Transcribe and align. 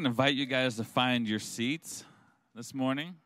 going 0.00 0.14
to 0.14 0.18
invite 0.18 0.34
you 0.34 0.46
guys 0.46 0.76
to 0.76 0.82
find 0.82 1.28
your 1.28 1.38
seats 1.38 2.04
this 2.54 2.72
morning. 2.72 3.16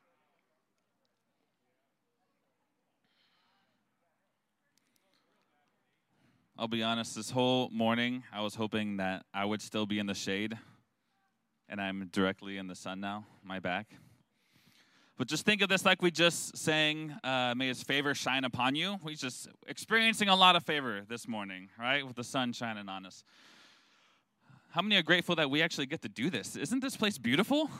I'll 6.58 6.66
be 6.66 6.82
honest, 6.82 7.14
this 7.14 7.30
whole 7.30 7.70
morning 7.70 8.24
I 8.32 8.40
was 8.40 8.56
hoping 8.56 8.96
that 8.96 9.24
I 9.32 9.44
would 9.44 9.62
still 9.62 9.86
be 9.86 10.00
in 10.00 10.06
the 10.06 10.14
shade, 10.14 10.58
and 11.68 11.80
I'm 11.80 12.08
directly 12.12 12.58
in 12.58 12.66
the 12.66 12.74
sun 12.74 12.98
now, 12.98 13.24
my 13.44 13.60
back. 13.60 13.86
But 15.16 15.28
just 15.28 15.44
think 15.44 15.62
of 15.62 15.68
this 15.68 15.84
like 15.84 16.02
we 16.02 16.10
just 16.10 16.56
sang, 16.56 17.14
uh, 17.22 17.54
May 17.56 17.68
His 17.68 17.84
favor 17.84 18.16
shine 18.16 18.42
upon 18.42 18.74
you. 18.74 18.98
We're 19.04 19.14
just 19.14 19.46
experiencing 19.68 20.28
a 20.28 20.34
lot 20.34 20.56
of 20.56 20.64
favor 20.64 21.02
this 21.08 21.28
morning, 21.28 21.68
right? 21.78 22.04
With 22.04 22.16
the 22.16 22.24
sun 22.24 22.52
shining 22.52 22.88
on 22.88 23.06
us. 23.06 23.22
How 24.74 24.82
many 24.82 24.96
are 24.96 25.04
grateful 25.04 25.36
that 25.36 25.48
we 25.48 25.62
actually 25.62 25.86
get 25.86 26.02
to 26.02 26.08
do 26.08 26.30
this? 26.30 26.56
Isn't 26.56 26.80
this 26.80 26.96
place 26.96 27.16
beautiful? 27.16 27.70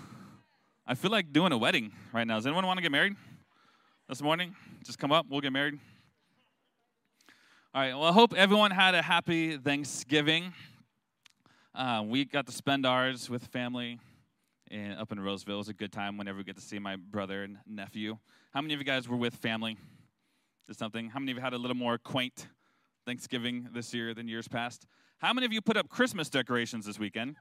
I 0.87 0.95
feel 0.95 1.11
like 1.11 1.33
doing 1.33 1.51
a 1.51 1.59
wedding 1.59 1.91
right 2.13 2.25
now. 2.25 2.37
Does 2.37 2.47
anyone 2.47 2.65
want 2.69 2.77
to 2.77 2.83
get 2.83 2.93
married 2.93 3.17
this 4.09 4.23
morning? 4.23 4.55
Just 4.85 5.01
come 5.01 5.11
up, 5.11 5.27
we'll 5.29 5.41
get 5.41 5.53
married. 5.53 5.81
All 7.75 7.83
right, 7.83 7.95
well, 7.95 8.05
I 8.05 8.13
hope 8.13 8.33
everyone 8.33 8.71
had 8.71 8.95
a 8.95 9.03
happy 9.03 9.57
Thanksgiving. 9.57 10.53
Uh, 11.75 12.05
we 12.07 12.27
got 12.27 12.47
to 12.47 12.53
spend 12.53 12.87
ours 12.87 13.29
with 13.29 13.45
family 13.49 13.99
in, 14.71 14.93
up 14.93 15.11
in 15.11 15.19
Roseville. 15.19 15.57
It 15.57 15.59
was 15.59 15.69
a 15.71 15.75
good 15.75 15.91
time 15.91 16.17
whenever 16.17 16.39
we 16.39 16.45
get 16.45 16.55
to 16.55 16.63
see 16.63 16.79
my 16.79 16.95
brother 16.95 17.43
and 17.43 17.57
nephew. 17.67 18.19
How 18.53 18.61
many 18.61 18.73
of 18.73 18.79
you 18.79 18.87
guys 18.87 19.09
were 19.09 19.17
with 19.17 19.35
family? 19.35 19.77
Did 20.69 20.77
something? 20.77 21.09
How 21.11 21.19
many 21.19 21.33
of 21.33 21.39
you 21.39 21.43
had 21.43 21.55
a 21.55 21.59
little 21.59 21.77
more 21.77 21.99
quaint 21.99 22.47
Thanksgiving 23.07 23.69
this 23.73 23.93
year 23.93 24.15
than 24.15 24.29
years 24.29 24.49
past? 24.49 24.87
How 25.19 25.33
many 25.33 25.45
of 25.47 25.53
you 25.53 25.61
put 25.61 25.77
up 25.77 25.89
Christmas 25.89 26.29
decorations 26.29 26.87
this 26.87 26.99
weekend? 26.99 27.37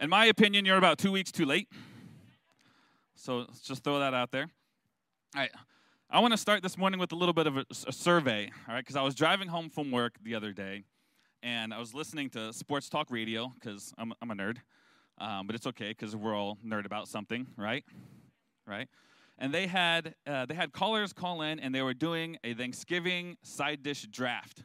In 0.00 0.08
my 0.08 0.26
opinion, 0.26 0.64
you're 0.64 0.78
about 0.78 0.98
two 0.98 1.12
weeks 1.12 1.30
too 1.30 1.44
late. 1.44 1.68
So 3.16 3.38
let's 3.38 3.60
just 3.60 3.84
throw 3.84 3.98
that 3.98 4.14
out 4.14 4.30
there. 4.30 4.48
All 5.34 5.42
right. 5.42 5.50
I 6.08 6.20
want 6.20 6.32
to 6.32 6.38
start 6.38 6.62
this 6.62 6.78
morning 6.78 6.98
with 6.98 7.12
a 7.12 7.14
little 7.14 7.32
bit 7.32 7.46
of 7.46 7.56
a, 7.56 7.64
a 7.86 7.92
survey, 7.92 8.50
all 8.66 8.74
right? 8.74 8.80
Because 8.80 8.96
I 8.96 9.02
was 9.02 9.14
driving 9.14 9.48
home 9.48 9.70
from 9.70 9.90
work 9.90 10.14
the 10.22 10.34
other 10.34 10.52
day, 10.52 10.84
and 11.42 11.72
I 11.72 11.78
was 11.78 11.94
listening 11.94 12.30
to 12.30 12.52
sports 12.52 12.88
talk 12.88 13.10
radio 13.10 13.52
because 13.54 13.92
I'm, 13.98 14.12
I'm 14.20 14.30
a 14.30 14.34
nerd, 14.34 14.56
um, 15.18 15.46
but 15.46 15.54
it's 15.54 15.66
okay 15.68 15.90
because 15.90 16.16
we're 16.16 16.34
all 16.34 16.58
nerd 16.66 16.86
about 16.86 17.06
something, 17.06 17.46
right? 17.56 17.84
Right? 18.66 18.88
And 19.40 19.54
they 19.54 19.66
had 19.66 20.14
uh, 20.26 20.44
they 20.46 20.54
had 20.54 20.72
callers 20.72 21.12
call 21.12 21.40
in, 21.42 21.58
and 21.58 21.74
they 21.74 21.82
were 21.82 21.94
doing 21.94 22.36
a 22.44 22.52
Thanksgiving 22.54 23.38
side 23.42 23.82
dish 23.82 24.02
draft, 24.02 24.64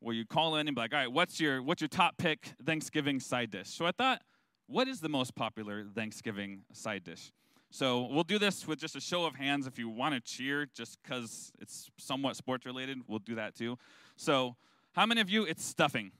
where 0.00 0.14
you 0.14 0.24
call 0.24 0.56
in 0.56 0.66
and 0.66 0.74
be 0.74 0.80
like, 0.80 0.94
"All 0.94 0.98
right, 0.98 1.12
what's 1.12 1.38
your 1.38 1.62
what's 1.62 1.82
your 1.82 1.88
top 1.88 2.16
pick 2.16 2.54
Thanksgiving 2.64 3.20
side 3.20 3.50
dish?" 3.50 3.68
So 3.68 3.84
I 3.84 3.92
thought, 3.92 4.22
what 4.66 4.88
is 4.88 5.00
the 5.00 5.10
most 5.10 5.34
popular 5.34 5.84
Thanksgiving 5.94 6.62
side 6.72 7.04
dish? 7.04 7.30
So 7.70 8.08
we'll 8.10 8.24
do 8.24 8.38
this 8.38 8.66
with 8.66 8.80
just 8.80 8.96
a 8.96 9.00
show 9.00 9.26
of 9.26 9.36
hands. 9.36 9.66
If 9.66 9.78
you 9.78 9.88
want 9.88 10.14
to 10.14 10.20
cheer, 10.20 10.66
just 10.74 10.98
because 11.02 11.52
it's 11.60 11.88
somewhat 11.98 12.36
sports 12.36 12.66
related, 12.66 12.98
we'll 13.06 13.20
do 13.20 13.36
that 13.36 13.54
too. 13.54 13.78
So, 14.16 14.56
how 14.92 15.06
many 15.06 15.20
of 15.20 15.30
you, 15.30 15.44
it's 15.44 15.64
stuffing? 15.64 16.10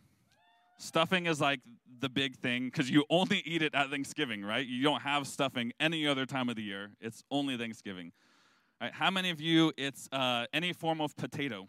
Stuffing 0.80 1.26
is 1.26 1.42
like 1.42 1.60
the 2.00 2.08
big 2.08 2.36
thing 2.36 2.64
because 2.64 2.90
you 2.90 3.04
only 3.10 3.42
eat 3.44 3.60
it 3.60 3.74
at 3.74 3.90
Thanksgiving, 3.90 4.42
right? 4.42 4.66
You 4.66 4.82
don't 4.82 5.02
have 5.02 5.26
stuffing 5.26 5.72
any 5.78 6.06
other 6.06 6.24
time 6.24 6.48
of 6.48 6.56
the 6.56 6.62
year. 6.62 6.92
It's 7.02 7.22
only 7.30 7.58
Thanksgiving. 7.58 8.12
All 8.80 8.86
right, 8.86 8.94
how 8.94 9.10
many 9.10 9.28
of 9.28 9.42
you, 9.42 9.74
it's 9.76 10.08
uh, 10.10 10.46
any 10.54 10.72
form 10.72 11.02
of 11.02 11.14
potato? 11.18 11.68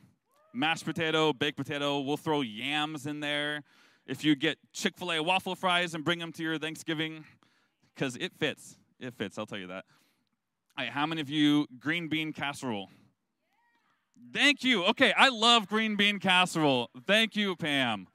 Mashed 0.54 0.86
potato, 0.86 1.34
baked 1.34 1.58
potato. 1.58 2.00
We'll 2.00 2.16
throw 2.16 2.40
yams 2.40 3.06
in 3.06 3.20
there. 3.20 3.64
If 4.08 4.24
you 4.24 4.34
get 4.34 4.58
Chick 4.72 4.98
fil 4.98 5.12
A 5.12 5.22
waffle 5.22 5.56
fries 5.56 5.94
and 5.94 6.06
bring 6.06 6.20
them 6.20 6.32
to 6.32 6.44
your 6.44 6.58
Thanksgiving, 6.58 7.26
because 7.94 8.16
it 8.16 8.32
fits. 8.40 8.78
It 8.98 9.14
fits, 9.14 9.38
I'll 9.38 9.46
tell 9.46 9.60
you 9.60 9.68
that. 9.68 9.84
All 10.78 10.86
right, 10.86 10.90
how 10.90 11.06
many 11.06 11.20
of 11.20 11.30
you 11.30 11.68
green 11.80 12.08
bean 12.08 12.32
casserole? 12.32 12.88
Thank 14.34 14.64
you. 14.64 14.86
Okay, 14.86 15.12
I 15.18 15.28
love 15.28 15.68
green 15.68 15.98
bean 15.98 16.20
casserole. 16.20 16.90
Thank 17.06 17.36
you, 17.36 17.58
Pam. 17.58 18.08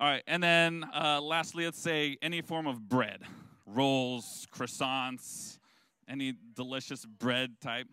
All 0.00 0.08
right, 0.08 0.22
and 0.26 0.42
then 0.42 0.84
uh, 0.94 1.20
lastly, 1.20 1.66
let's 1.66 1.78
say 1.78 2.16
any 2.22 2.40
form 2.40 2.66
of 2.66 2.88
bread 2.88 3.20
rolls, 3.66 4.46
croissants, 4.52 5.58
any 6.08 6.34
delicious 6.56 7.04
bread 7.04 7.60
type. 7.60 7.86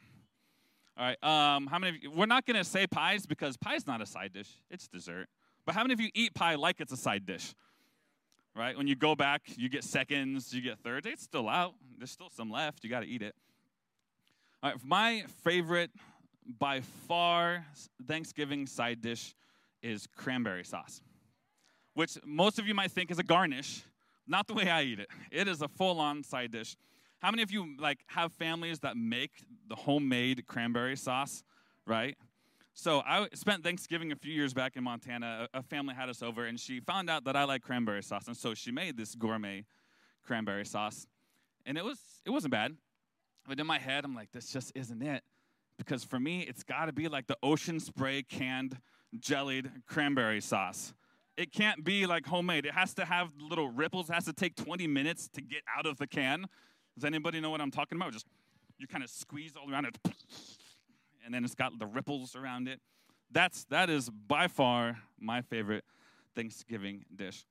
All 0.98 1.06
right, 1.06 1.24
um, 1.24 1.68
how 1.68 1.78
many 1.78 2.00
you, 2.02 2.10
we're 2.10 2.26
not 2.26 2.46
to 2.48 2.64
say 2.64 2.88
pies 2.88 3.26
because 3.26 3.58
pie's 3.58 3.86
not 3.86 4.02
a 4.02 4.06
side 4.06 4.32
dish, 4.34 4.50
it's 4.72 4.88
dessert. 4.88 5.28
But 5.66 5.76
how 5.76 5.84
many 5.84 5.94
of 5.94 6.00
you 6.00 6.10
eat 6.16 6.34
pie 6.34 6.56
like 6.56 6.80
it's 6.80 6.94
a 6.94 6.98
side 6.98 7.26
dish? 7.26 7.54
right? 8.58 8.76
When 8.76 8.88
you 8.88 8.96
go 8.96 9.16
back, 9.16 9.44
you 9.56 9.70
get 9.70 9.84
seconds, 9.84 10.54
you 10.54 10.62
get 10.62 10.80
thirds. 10.80 11.06
It's 11.06 11.24
still 11.24 11.48
out. 11.48 11.76
There's 11.98 12.12
still 12.12 12.30
some 12.30 12.50
left. 12.50 12.84
You 12.84 12.90
got 12.90 13.02
to 13.02 13.08
eat 13.08 13.22
it. 13.22 13.36
All 14.64 14.72
right, 14.72 14.80
my 14.84 15.24
favorite, 15.44 15.92
by 16.60 16.82
far, 17.08 17.66
Thanksgiving 18.08 18.66
side 18.66 19.02
dish 19.02 19.36
is 19.84 20.08
cranberry 20.08 20.64
sauce, 20.64 21.02
which 21.98 22.16
most 22.24 22.60
of 22.60 22.68
you 22.68 22.76
might 22.76 22.92
think 22.92 23.10
is 23.10 23.18
a 23.18 23.24
garnish. 23.24 23.82
Not 24.28 24.46
the 24.46 24.54
way 24.54 24.70
I 24.70 24.84
eat 24.84 25.00
it. 25.00 25.10
It 25.32 25.48
is 25.48 25.64
a 25.64 25.68
full-on 25.68 26.24
side 26.24 26.52
dish. 26.52 26.78
How 27.20 27.32
many 27.32 27.42
of 27.42 27.52
you 27.52 27.76
like 27.80 28.02
have 28.06 28.32
families 28.34 28.80
that 28.82 28.96
make 28.96 29.32
the 29.68 29.76
homemade 29.76 30.46
cranberry 30.46 30.96
sauce, 30.96 31.44
right? 31.88 32.16
So 32.76 33.02
I 33.04 33.28
spent 33.34 33.64
Thanksgiving 33.64 34.12
a 34.12 34.16
few 34.16 34.32
years 34.32 34.54
back 34.54 34.76
in 34.76 34.84
Montana. 34.84 35.48
A 35.56 35.64
family 35.64 35.96
had 35.96 36.08
us 36.08 36.22
over, 36.22 36.46
and 36.46 36.60
she 36.60 36.80
found 36.80 37.10
out 37.10 37.24
that 37.24 37.36
I 37.36 37.46
like 37.46 37.64
cranberry 37.64 38.04
sauce, 38.04 38.28
and 38.28 38.38
so 38.38 38.54
she 38.54 38.72
made 38.72 38.96
this 38.96 39.16
gourmet 39.16 39.66
cranberry 40.24 40.66
sauce, 40.68 41.08
and 41.66 41.80
it 41.80 41.84
was 41.84 41.98
it 42.24 42.30
wasn't 42.30 42.52
bad. 42.52 42.78
But 43.48 43.60
in 43.60 43.66
my 43.66 43.80
head, 43.80 44.06
I'm 44.06 44.14
like, 44.14 44.32
this 44.32 44.54
just 44.54 44.72
isn't 44.76 45.02
it, 45.02 45.24
because 45.80 46.04
for 46.04 46.20
me, 46.20 46.42
it's 46.42 46.62
got 46.62 46.86
to 46.86 46.94
be 46.94 47.08
like 47.08 47.26
the 47.26 47.38
Ocean 47.42 47.80
Spray 47.80 48.22
canned 48.22 48.78
jellied 49.20 49.72
cranberry 49.88 50.42
sauce. 50.42 50.94
It 51.38 51.52
can't 51.52 51.84
be 51.84 52.06
like 52.08 52.26
homemade. 52.26 52.66
It 52.66 52.74
has 52.74 52.94
to 52.96 53.06
have 53.06 53.30
little 53.40 53.70
ripples. 53.70 54.10
It 54.10 54.14
has 54.14 54.26
to 54.26 54.34
take 54.34 54.56
20 54.56 54.88
minutes 54.88 55.30
to 55.34 55.42
get 55.42 55.62
out 55.78 55.86
of 55.86 55.98
the 55.98 56.08
can. 56.08 56.48
Does 56.96 57.06
anybody 57.06 57.40
know 57.40 57.52
what 57.52 57.62
I'm 57.62 57.72
talking 57.72 57.98
about? 57.98 58.12
Just 58.12 58.26
you 58.80 58.88
kind 58.88 59.04
of 59.04 59.10
squeeze 59.10 59.54
all 59.56 59.72
around 59.72 59.86
it 59.86 59.98
and 61.28 61.34
then 61.34 61.44
it's 61.44 61.56
got 61.56 61.78
the 61.78 61.86
ripples 61.86 62.38
around 62.38 62.70
it. 62.70 62.80
That's 63.32 63.66
that 63.66 63.90
is 63.90 64.10
by 64.10 64.48
far 64.48 64.98
my 65.20 65.42
favorite 65.42 65.84
Thanksgiving 66.36 67.04
dish. 67.14 67.44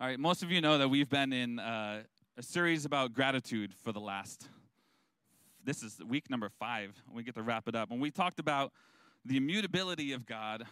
All 0.00 0.06
right, 0.06 0.18
most 0.18 0.44
of 0.44 0.52
you 0.52 0.60
know 0.60 0.78
that 0.78 0.88
we've 0.88 1.10
been 1.10 1.32
in 1.32 1.58
uh, 1.58 2.02
a 2.36 2.42
series 2.42 2.84
about 2.84 3.12
gratitude 3.12 3.74
for 3.82 3.90
the 3.90 3.98
last. 3.98 4.48
This 5.64 5.82
is 5.82 6.00
week 6.06 6.30
number 6.30 6.48
five. 6.48 6.94
We 7.12 7.24
get 7.24 7.34
to 7.34 7.42
wrap 7.42 7.66
it 7.66 7.74
up, 7.74 7.90
and 7.90 8.00
we 8.00 8.12
talked 8.12 8.38
about 8.38 8.72
the 9.24 9.36
immutability 9.36 10.12
of 10.12 10.24
God, 10.24 10.62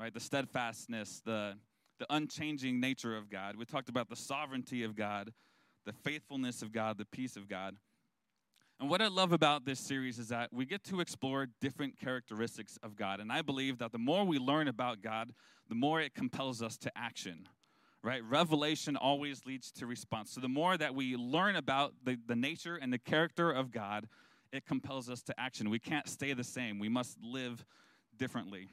right? 0.00 0.14
The 0.14 0.20
steadfastness, 0.20 1.20
the 1.24 1.54
the 2.00 2.06
unchanging 2.08 2.80
nature 2.80 3.16
of 3.16 3.30
God. 3.30 3.56
We 3.56 3.66
talked 3.66 3.90
about 3.90 4.08
the 4.08 4.16
sovereignty 4.16 4.82
of 4.82 4.96
God, 4.96 5.32
the 5.84 5.92
faithfulness 5.92 6.62
of 6.62 6.72
God, 6.72 6.96
the 6.96 7.04
peace 7.04 7.36
of 7.36 7.46
God. 7.46 7.76
And 8.80 8.88
what 8.88 9.02
I 9.02 9.08
love 9.08 9.32
about 9.32 9.66
this 9.66 9.78
series 9.78 10.18
is 10.18 10.28
that 10.28 10.50
we 10.50 10.64
get 10.64 10.82
to 10.84 11.00
explore 11.00 11.48
different 11.60 12.00
characteristics 12.00 12.78
of 12.82 12.96
God. 12.96 13.20
And 13.20 13.30
I 13.30 13.42
believe 13.42 13.76
that 13.78 13.92
the 13.92 13.98
more 13.98 14.24
we 14.24 14.38
learn 14.38 14.66
about 14.66 15.02
God, 15.02 15.34
the 15.68 15.74
more 15.74 16.00
it 16.00 16.14
compels 16.14 16.62
us 16.62 16.78
to 16.78 16.92
action, 16.96 17.46
right? 18.02 18.24
Revelation 18.24 18.96
always 18.96 19.44
leads 19.44 19.70
to 19.72 19.86
response. 19.86 20.32
So 20.32 20.40
the 20.40 20.48
more 20.48 20.78
that 20.78 20.94
we 20.94 21.16
learn 21.16 21.56
about 21.56 21.92
the, 22.02 22.16
the 22.26 22.36
nature 22.36 22.76
and 22.76 22.90
the 22.90 22.98
character 22.98 23.50
of 23.50 23.70
God, 23.70 24.08
it 24.50 24.64
compels 24.64 25.10
us 25.10 25.20
to 25.24 25.38
action. 25.38 25.68
We 25.68 25.78
can't 25.78 26.08
stay 26.08 26.32
the 26.32 26.44
same, 26.44 26.78
we 26.78 26.88
must 26.88 27.18
live 27.22 27.62
differently. 28.16 28.70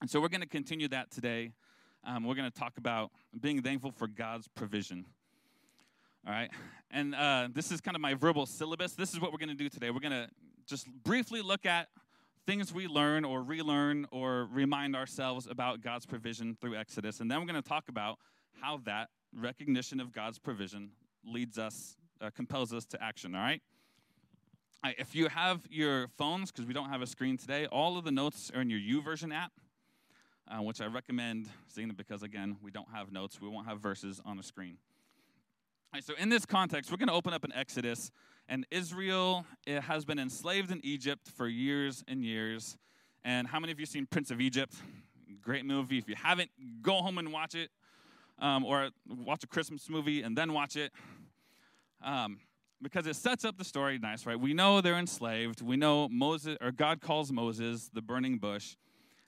And 0.00 0.08
so 0.08 0.18
we're 0.18 0.28
going 0.28 0.40
to 0.40 0.46
continue 0.46 0.88
that 0.88 1.10
today. 1.10 1.52
Um, 2.04 2.24
we're 2.24 2.34
going 2.34 2.50
to 2.50 2.58
talk 2.58 2.78
about 2.78 3.10
being 3.38 3.60
thankful 3.60 3.90
for 3.90 4.06
God's 4.06 4.48
provision. 4.48 5.04
All 6.26 6.32
right. 6.32 6.50
And 6.90 7.14
uh, 7.14 7.48
this 7.52 7.70
is 7.70 7.82
kind 7.82 7.94
of 7.94 8.00
my 8.00 8.14
verbal 8.14 8.46
syllabus. 8.46 8.92
This 8.94 9.12
is 9.12 9.20
what 9.20 9.30
we're 9.30 9.38
going 9.38 9.50
to 9.50 9.54
do 9.54 9.68
today. 9.68 9.90
We're 9.90 10.00
going 10.00 10.12
to 10.12 10.28
just 10.66 10.86
briefly 11.04 11.42
look 11.42 11.66
at 11.66 11.88
things 12.46 12.72
we 12.72 12.86
learn 12.86 13.26
or 13.26 13.42
relearn 13.42 14.06
or 14.10 14.48
remind 14.50 14.96
ourselves 14.96 15.46
about 15.46 15.82
God's 15.82 16.06
provision 16.06 16.56
through 16.58 16.76
Exodus. 16.76 17.20
And 17.20 17.30
then 17.30 17.38
we're 17.38 17.46
going 17.46 17.62
to 17.62 17.68
talk 17.68 17.90
about 17.90 18.18
how 18.60 18.80
that 18.84 19.10
recognition 19.36 20.00
of 20.00 20.12
God's 20.12 20.38
provision 20.38 20.92
leads 21.24 21.58
us, 21.58 21.96
uh, 22.22 22.30
compels 22.34 22.72
us 22.72 22.86
to 22.86 23.02
action. 23.02 23.34
All 23.34 23.42
right? 23.42 23.60
all 24.82 24.88
right 24.88 24.96
if 24.98 25.14
you 25.14 25.28
have 25.28 25.60
your 25.70 26.08
phones, 26.16 26.50
because 26.50 26.64
we 26.64 26.72
don't 26.72 26.88
have 26.88 27.02
a 27.02 27.06
screen 27.06 27.36
today, 27.36 27.66
all 27.66 27.98
of 27.98 28.04
the 28.04 28.10
notes 28.10 28.50
are 28.54 28.62
in 28.62 28.70
your 28.70 28.80
YouVersion 28.80 29.34
app. 29.34 29.52
Uh, 30.50 30.60
which 30.62 30.80
I 30.80 30.86
recommend 30.86 31.48
seeing 31.68 31.88
because, 31.90 32.24
again, 32.24 32.56
we 32.60 32.72
don't 32.72 32.88
have 32.92 33.12
notes. 33.12 33.40
We 33.40 33.48
won't 33.48 33.68
have 33.68 33.78
verses 33.78 34.20
on 34.24 34.36
the 34.36 34.42
screen. 34.42 34.78
Right, 35.94 36.02
so, 36.02 36.14
in 36.18 36.28
this 36.28 36.44
context, 36.44 36.90
we're 36.90 36.96
going 36.96 37.06
to 37.08 37.14
open 37.14 37.32
up 37.32 37.44
in 37.44 37.52
Exodus, 37.52 38.10
and 38.48 38.66
Israel 38.72 39.46
has 39.66 40.04
been 40.04 40.18
enslaved 40.18 40.72
in 40.72 40.80
Egypt 40.84 41.28
for 41.36 41.46
years 41.46 42.02
and 42.08 42.24
years. 42.24 42.76
And 43.24 43.46
how 43.46 43.60
many 43.60 43.70
of 43.72 43.78
you 43.78 43.86
seen 43.86 44.06
Prince 44.06 44.32
of 44.32 44.40
Egypt? 44.40 44.74
Great 45.40 45.64
movie. 45.64 45.98
If 45.98 46.08
you 46.08 46.16
haven't, 46.16 46.50
go 46.82 46.94
home 46.94 47.18
and 47.18 47.32
watch 47.32 47.54
it. 47.54 47.70
um, 48.40 48.64
or 48.64 48.90
watch 49.06 49.44
a 49.44 49.46
Christmas 49.46 49.88
movie 49.88 50.22
and 50.22 50.36
then 50.36 50.52
watch 50.52 50.76
it. 50.76 50.92
Um, 52.02 52.40
because 52.82 53.06
it 53.06 53.16
sets 53.16 53.44
up 53.44 53.58
the 53.58 53.64
story 53.64 53.98
nice, 53.98 54.24
right? 54.24 54.40
We 54.40 54.54
know 54.54 54.80
they're 54.80 54.98
enslaved. 54.98 55.60
We 55.60 55.76
know 55.76 56.08
Moses 56.08 56.56
or 56.62 56.72
God 56.72 57.00
calls 57.02 57.30
Moses 57.30 57.90
the 57.92 58.00
burning 58.00 58.38
bush, 58.38 58.76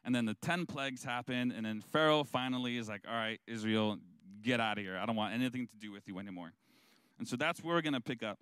and 0.04 0.14
then 0.14 0.24
the 0.24 0.34
ten 0.34 0.66
plagues 0.66 1.04
happen, 1.04 1.52
and 1.52 1.64
then 1.64 1.80
Pharaoh 1.80 2.24
finally 2.24 2.76
is 2.76 2.88
like, 2.88 3.02
"All 3.08 3.14
right, 3.14 3.40
Israel, 3.46 3.98
get 4.42 4.60
out 4.60 4.78
of 4.78 4.84
here. 4.84 4.96
I 4.96 5.06
don't 5.06 5.16
want 5.16 5.34
anything 5.34 5.66
to 5.68 5.76
do 5.76 5.92
with 5.92 6.08
you 6.08 6.18
anymore." 6.18 6.52
And 7.18 7.28
so 7.28 7.36
that's 7.36 7.62
where 7.62 7.76
we're 7.76 7.82
going 7.82 7.92
to 7.94 8.00
pick 8.00 8.22
up. 8.22 8.38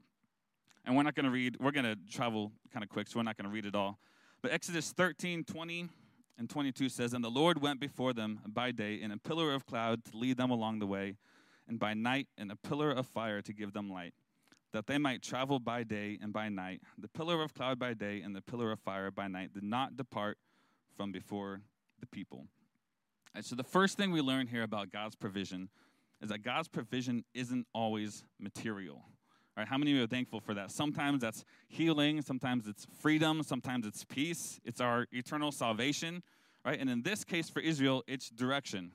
And 0.85 0.97
we're 0.97 1.03
not 1.03 1.15
going 1.15 1.25
to 1.25 1.31
read, 1.31 1.59
we're 1.61 1.73
going 1.73 1.85
to 1.85 1.97
travel 2.11 2.53
kind 2.73 2.83
of 2.83 2.89
quick, 2.89 3.09
so 3.09 3.19
we're 3.19 3.25
not 3.25 3.37
going 3.37 3.45
to 3.45 3.53
read 3.55 3.67
it 3.67 3.75
all. 3.75 3.99
But 4.43 4.53
Exodus 4.53 4.93
13, 4.93 5.45
20 5.45 5.89
and 6.39 6.49
22 6.49 6.89
says, 6.89 7.13
And 7.13 7.23
the 7.23 7.31
Lord 7.31 7.61
went 7.61 7.79
before 7.79 8.15
them 8.15 8.41
by 8.47 8.73
day 8.73 8.95
in 8.95 9.11
a 9.11 9.19
pillar 9.19 9.53
of 9.53 9.67
cloud 9.67 10.05
to 10.07 10.17
lead 10.17 10.39
them 10.39 10.51
along 10.51 10.79
the 10.79 10.87
way, 10.87 11.17
and 11.69 11.79
by 11.79 11.93
night 11.93 12.29
in 12.39 12.51
a 12.51 12.57
pillar 12.57 12.91
of 12.91 13.07
fire 13.07 13.43
to 13.43 13.53
give 13.53 13.75
them 13.75 13.91
light, 13.91 14.15
that 14.73 14.87
they 14.87 14.97
might 14.97 15.21
travel 15.21 15.59
by 15.59 15.83
day 15.83 16.19
and 16.23 16.33
by 16.33 16.49
night. 16.49 16.81
The 16.97 17.09
pillar 17.09 17.43
of 17.43 17.53
cloud 17.53 17.79
by 17.79 17.93
day 17.93 18.23
and 18.23 18.35
the 18.35 18.41
pillar 18.41 18.73
of 18.73 18.81
fire 18.81 19.11
by 19.11 19.29
night 19.29 19.53
did 19.53 19.63
not 19.63 19.99
depart 19.99 20.39
from 20.97 21.13
before 21.13 21.61
the 22.01 22.07
people. 22.07 22.47
And 23.35 23.45
so 23.45 23.55
the 23.55 23.65
first 23.65 23.97
thing 23.97 24.11
we 24.11 24.21
learn 24.21 24.47
here 24.47 24.63
about 24.63 24.91
God's 24.91 25.15
provision 25.15 25.69
is 26.21 26.29
that 26.31 26.43
God's 26.43 26.69
provision 26.69 27.25
isn't 27.35 27.67
always 27.73 28.25
material. 28.39 29.05
Right? 29.57 29.67
How 29.67 29.79
many 29.79 29.93
of 29.93 29.97
you 29.99 30.05
are 30.05 30.09
thankful 30.09 30.41
for 30.41 30.55
that? 30.55 30.71
Sometimes 30.71 31.21
that's 31.21 31.45
healing, 31.69 32.23
sometimes 32.23 32.67
it's 32.67 32.87
freedom, 33.01 33.43
sometimes 33.43 33.87
it's 33.87 34.05
peace, 34.05 34.61
it's 34.65 34.81
our 34.81 35.07
eternal 35.13 35.53
salvation, 35.53 36.23
right? 36.65 36.79
And 36.79 36.89
in 36.89 37.03
this 37.03 37.25
case 37.25 37.49
for 37.49 37.61
Israel, 37.61 38.03
it's 38.07 38.31
direction. 38.31 38.93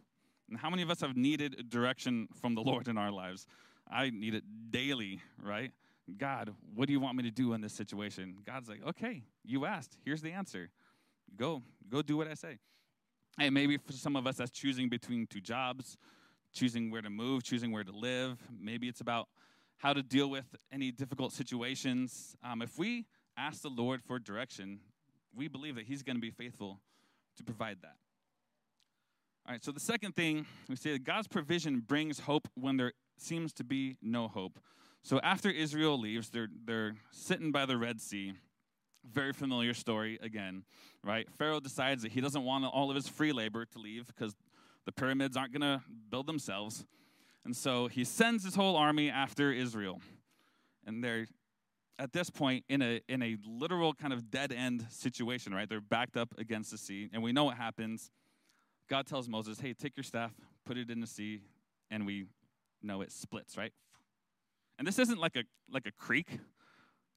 And 0.50 0.58
how 0.58 0.70
many 0.70 0.82
of 0.82 0.90
us 0.90 1.02
have 1.02 1.16
needed 1.18 1.70
direction 1.70 2.28
from 2.40 2.56
the 2.56 2.62
Lord 2.64 2.88
in 2.88 2.98
our 2.98 3.12
lives? 3.12 3.46
I 3.90 4.10
need 4.10 4.34
it 4.34 4.44
daily, 4.72 5.22
right? 5.42 5.72
God, 6.18 6.54
what 6.74 6.88
do 6.88 6.94
you 6.94 7.00
want 7.00 7.18
me 7.18 7.24
to 7.24 7.32
do 7.32 7.54
in 7.54 7.62
this 7.62 7.74
situation? 7.74 8.38
God's 8.46 8.70
like, 8.70 8.86
okay, 8.88 9.24
you 9.44 9.66
asked. 9.66 9.98
Here's 10.06 10.22
the 10.22 10.32
answer. 10.32 10.70
Go, 11.36 11.62
go 11.90 12.02
do 12.02 12.18
what 12.18 12.28
I 12.28 12.34
say. 12.34 12.58
Hey, 13.38 13.50
maybe 13.50 13.78
for 13.78 13.94
some 13.94 14.16
of 14.16 14.28
us, 14.28 14.38
that's 14.38 14.52
choosing 14.52 14.88
between 14.90 15.28
two 15.28 15.42
jobs, 15.42 15.98
choosing 16.54 16.90
where 16.90 17.02
to 17.02 17.10
move, 17.10 17.44
choosing 17.44 17.72
where 17.72 17.84
to 17.84 17.92
live. 17.92 18.38
Maybe 18.58 18.88
it's 18.88 19.02
about 19.02 19.28
how 19.78 19.94
to 19.94 20.02
deal 20.02 20.30
with 20.30 20.46
any 20.72 20.92
difficult 20.92 21.34
situations. 21.34 22.36
Um, 22.44 22.62
if 22.62 22.78
we 22.78 23.06
ask 23.38 23.62
the 23.62 23.70
Lord 23.70 24.02
for 24.02 24.20
direction, 24.20 24.80
we 25.36 25.48
believe 25.48 25.76
that 25.76 25.86
He's 25.86 26.02
going 26.02 26.16
to 26.16 26.22
be 26.22 26.32
faithful 26.32 26.80
to 27.38 27.44
provide 27.44 27.80
that. 27.82 27.96
All 29.46 29.52
right, 29.54 29.64
so 29.64 29.72
the 29.72 29.80
second 29.80 30.16
thing 30.16 30.46
we 30.68 30.76
say 30.76 30.94
that 30.94 31.04
God's 31.04 31.28
provision 31.28 31.82
brings 31.86 32.20
hope 32.20 32.48
when 32.56 32.78
there 32.78 32.94
seems 33.18 33.54
to 33.54 33.64
be 33.64 33.98
no 34.02 34.28
hope. 34.28 34.60
So 35.04 35.20
after 35.20 35.52
Israel 35.52 36.00
leaves, 36.00 36.30
they're, 36.30 36.48
they're 36.66 36.96
sitting 37.12 37.52
by 37.52 37.68
the 37.68 37.78
Red 37.78 38.02
Sea. 38.02 38.34
Very 39.12 39.34
familiar 39.34 39.74
story 39.74 40.20
again, 40.22 40.64
right? 41.04 41.28
Pharaoh 41.38 41.60
decides 41.60 42.04
that 42.04 42.12
he 42.12 42.22
doesn't 42.22 42.44
want 42.44 42.66
all 42.66 42.90
of 42.90 42.96
his 42.96 43.08
free 43.08 43.32
labor 43.32 43.66
to 43.66 43.80
leave 43.80 44.08
because 44.08 44.36
the 44.86 44.92
pyramids 44.92 45.38
aren't 45.38 45.52
going 45.52 45.62
to 45.62 45.82
build 46.10 46.28
themselves. 46.28 46.86
And 47.44 47.56
so 47.56 47.88
he 47.88 48.04
sends 48.04 48.44
his 48.44 48.56
whole 48.56 48.76
army 48.76 49.10
after 49.10 49.52
Israel. 49.52 50.02
And 50.86 51.04
they're 51.04 51.28
at 51.98 52.12
this 52.12 52.30
point 52.30 52.66
in 52.68 52.82
a 52.82 53.02
in 53.08 53.22
a 53.22 53.38
literal 53.46 53.94
kind 53.94 54.14
of 54.14 54.30
dead 54.30 54.52
end 54.52 54.86
situation, 54.90 55.54
right? 55.54 55.68
They're 55.68 55.82
backed 55.82 56.18
up 56.18 56.34
against 56.38 56.72
the 56.72 56.78
sea, 56.78 57.10
and 57.14 57.24
we 57.24 57.32
know 57.32 57.46
what 57.46 57.58
happens. 57.58 58.12
God 58.90 59.08
tells 59.08 59.28
Moses, 59.30 59.60
"Hey, 59.60 59.74
take 59.74 59.96
your 59.96 60.04
staff, 60.04 60.34
put 60.66 60.78
it 60.78 60.90
in 60.90 61.00
the 61.00 61.08
sea," 61.08 61.42
and 61.90 62.06
we 62.06 62.26
know 62.82 63.02
it 63.02 63.12
splits, 63.12 63.58
right? 63.58 63.74
And 64.78 64.88
this 64.88 65.00
isn't 65.00 65.20
like 65.20 65.36
a 65.36 65.44
like 65.70 65.86
a 65.86 65.92
creek, 65.92 66.40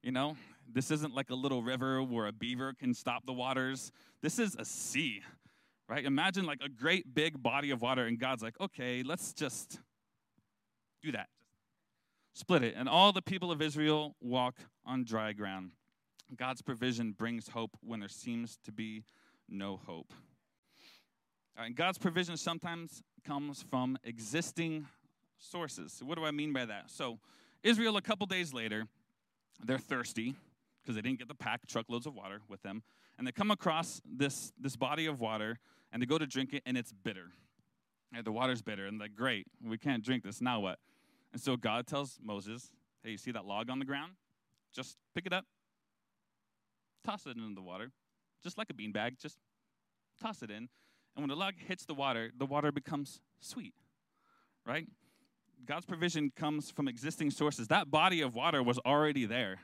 you 0.01 0.11
know. 0.11 0.37
This 0.71 0.91
isn't 0.91 1.13
like 1.13 1.29
a 1.29 1.35
little 1.35 1.63
river 1.63 2.03
where 2.03 2.27
a 2.27 2.31
beaver 2.31 2.73
can 2.73 2.93
stop 2.93 3.25
the 3.25 3.33
waters. 3.33 3.91
This 4.21 4.39
is 4.39 4.55
a 4.55 4.65
sea, 4.65 5.21
right? 5.87 6.05
Imagine 6.05 6.45
like 6.45 6.59
a 6.63 6.69
great 6.69 7.13
big 7.13 7.41
body 7.41 7.71
of 7.71 7.81
water, 7.81 8.05
and 8.05 8.19
God's 8.19 8.43
like, 8.43 8.59
"Okay, 8.59 9.03
let's 9.03 9.33
just 9.33 9.79
do 11.01 11.11
that. 11.11 11.29
Split 12.33 12.63
it. 12.63 12.75
And 12.77 12.87
all 12.87 13.11
the 13.11 13.21
people 13.21 13.51
of 13.51 13.61
Israel 13.61 14.15
walk 14.21 14.55
on 14.85 15.03
dry 15.03 15.33
ground. 15.33 15.71
God's 16.35 16.61
provision 16.61 17.11
brings 17.11 17.49
hope 17.49 17.71
when 17.81 17.99
there 17.99 18.09
seems 18.09 18.57
to 18.65 18.71
be 18.71 19.03
no 19.47 19.77
hope. 19.77 20.13
and 21.57 21.75
God's 21.75 21.97
provision 21.97 22.37
sometimes 22.37 23.03
comes 23.25 23.61
from 23.63 23.97
existing 24.05 24.87
sources. 25.39 26.01
What 26.01 26.17
do 26.17 26.23
I 26.23 26.31
mean 26.31 26.53
by 26.53 26.65
that? 26.65 26.89
So, 26.89 27.19
Israel, 27.63 27.97
a 27.97 28.01
couple 28.01 28.25
days 28.27 28.53
later, 28.53 28.87
they're 29.65 29.77
thirsty 29.77 30.35
because 30.81 30.95
they 30.95 31.01
didn't 31.01 31.19
get 31.19 31.27
the 31.27 31.35
pack 31.35 31.67
truckloads 31.67 32.05
of 32.05 32.15
water 32.15 32.41
with 32.47 32.61
them. 32.61 32.83
And 33.17 33.27
they 33.27 33.31
come 33.31 33.51
across 33.51 34.01
this, 34.05 34.53
this 34.59 34.75
body 34.75 35.05
of 35.05 35.19
water 35.19 35.59
and 35.91 36.01
they 36.01 36.05
go 36.05 36.17
to 36.17 36.25
drink 36.25 36.53
it 36.53 36.63
and 36.65 36.77
it's 36.77 36.93
bitter. 36.93 37.31
And 38.13 38.25
the 38.25 38.31
water's 38.31 38.61
bitter. 38.61 38.85
And 38.85 38.99
they're 38.99 39.05
like, 39.05 39.15
great, 39.15 39.47
we 39.63 39.77
can't 39.77 40.03
drink 40.03 40.23
this. 40.23 40.41
Now 40.41 40.59
what? 40.59 40.79
And 41.31 41.41
so 41.41 41.57
God 41.57 41.85
tells 41.85 42.17
Moses, 42.23 42.71
hey, 43.03 43.11
you 43.11 43.17
see 43.17 43.31
that 43.31 43.45
log 43.45 43.69
on 43.69 43.79
the 43.79 43.85
ground? 43.85 44.13
Just 44.73 44.97
pick 45.15 45.25
it 45.25 45.33
up, 45.33 45.45
toss 47.05 47.25
it 47.25 47.37
into 47.37 47.55
the 47.55 47.61
water, 47.61 47.91
just 48.43 48.57
like 48.57 48.69
a 48.69 48.73
beanbag, 48.73 49.19
just 49.19 49.37
toss 50.21 50.41
it 50.41 50.49
in. 50.49 50.69
And 51.15 51.23
when 51.23 51.27
the 51.27 51.35
log 51.35 51.55
hits 51.57 51.85
the 51.85 51.93
water, 51.93 52.31
the 52.37 52.45
water 52.45 52.71
becomes 52.71 53.19
sweet, 53.39 53.73
right? 54.65 54.87
God's 55.65 55.85
provision 55.85 56.31
comes 56.35 56.71
from 56.71 56.87
existing 56.87 57.31
sources. 57.31 57.67
That 57.67 57.91
body 57.91 58.21
of 58.21 58.35
water 58.35 58.63
was 58.63 58.79
already 58.85 59.25
there, 59.25 59.59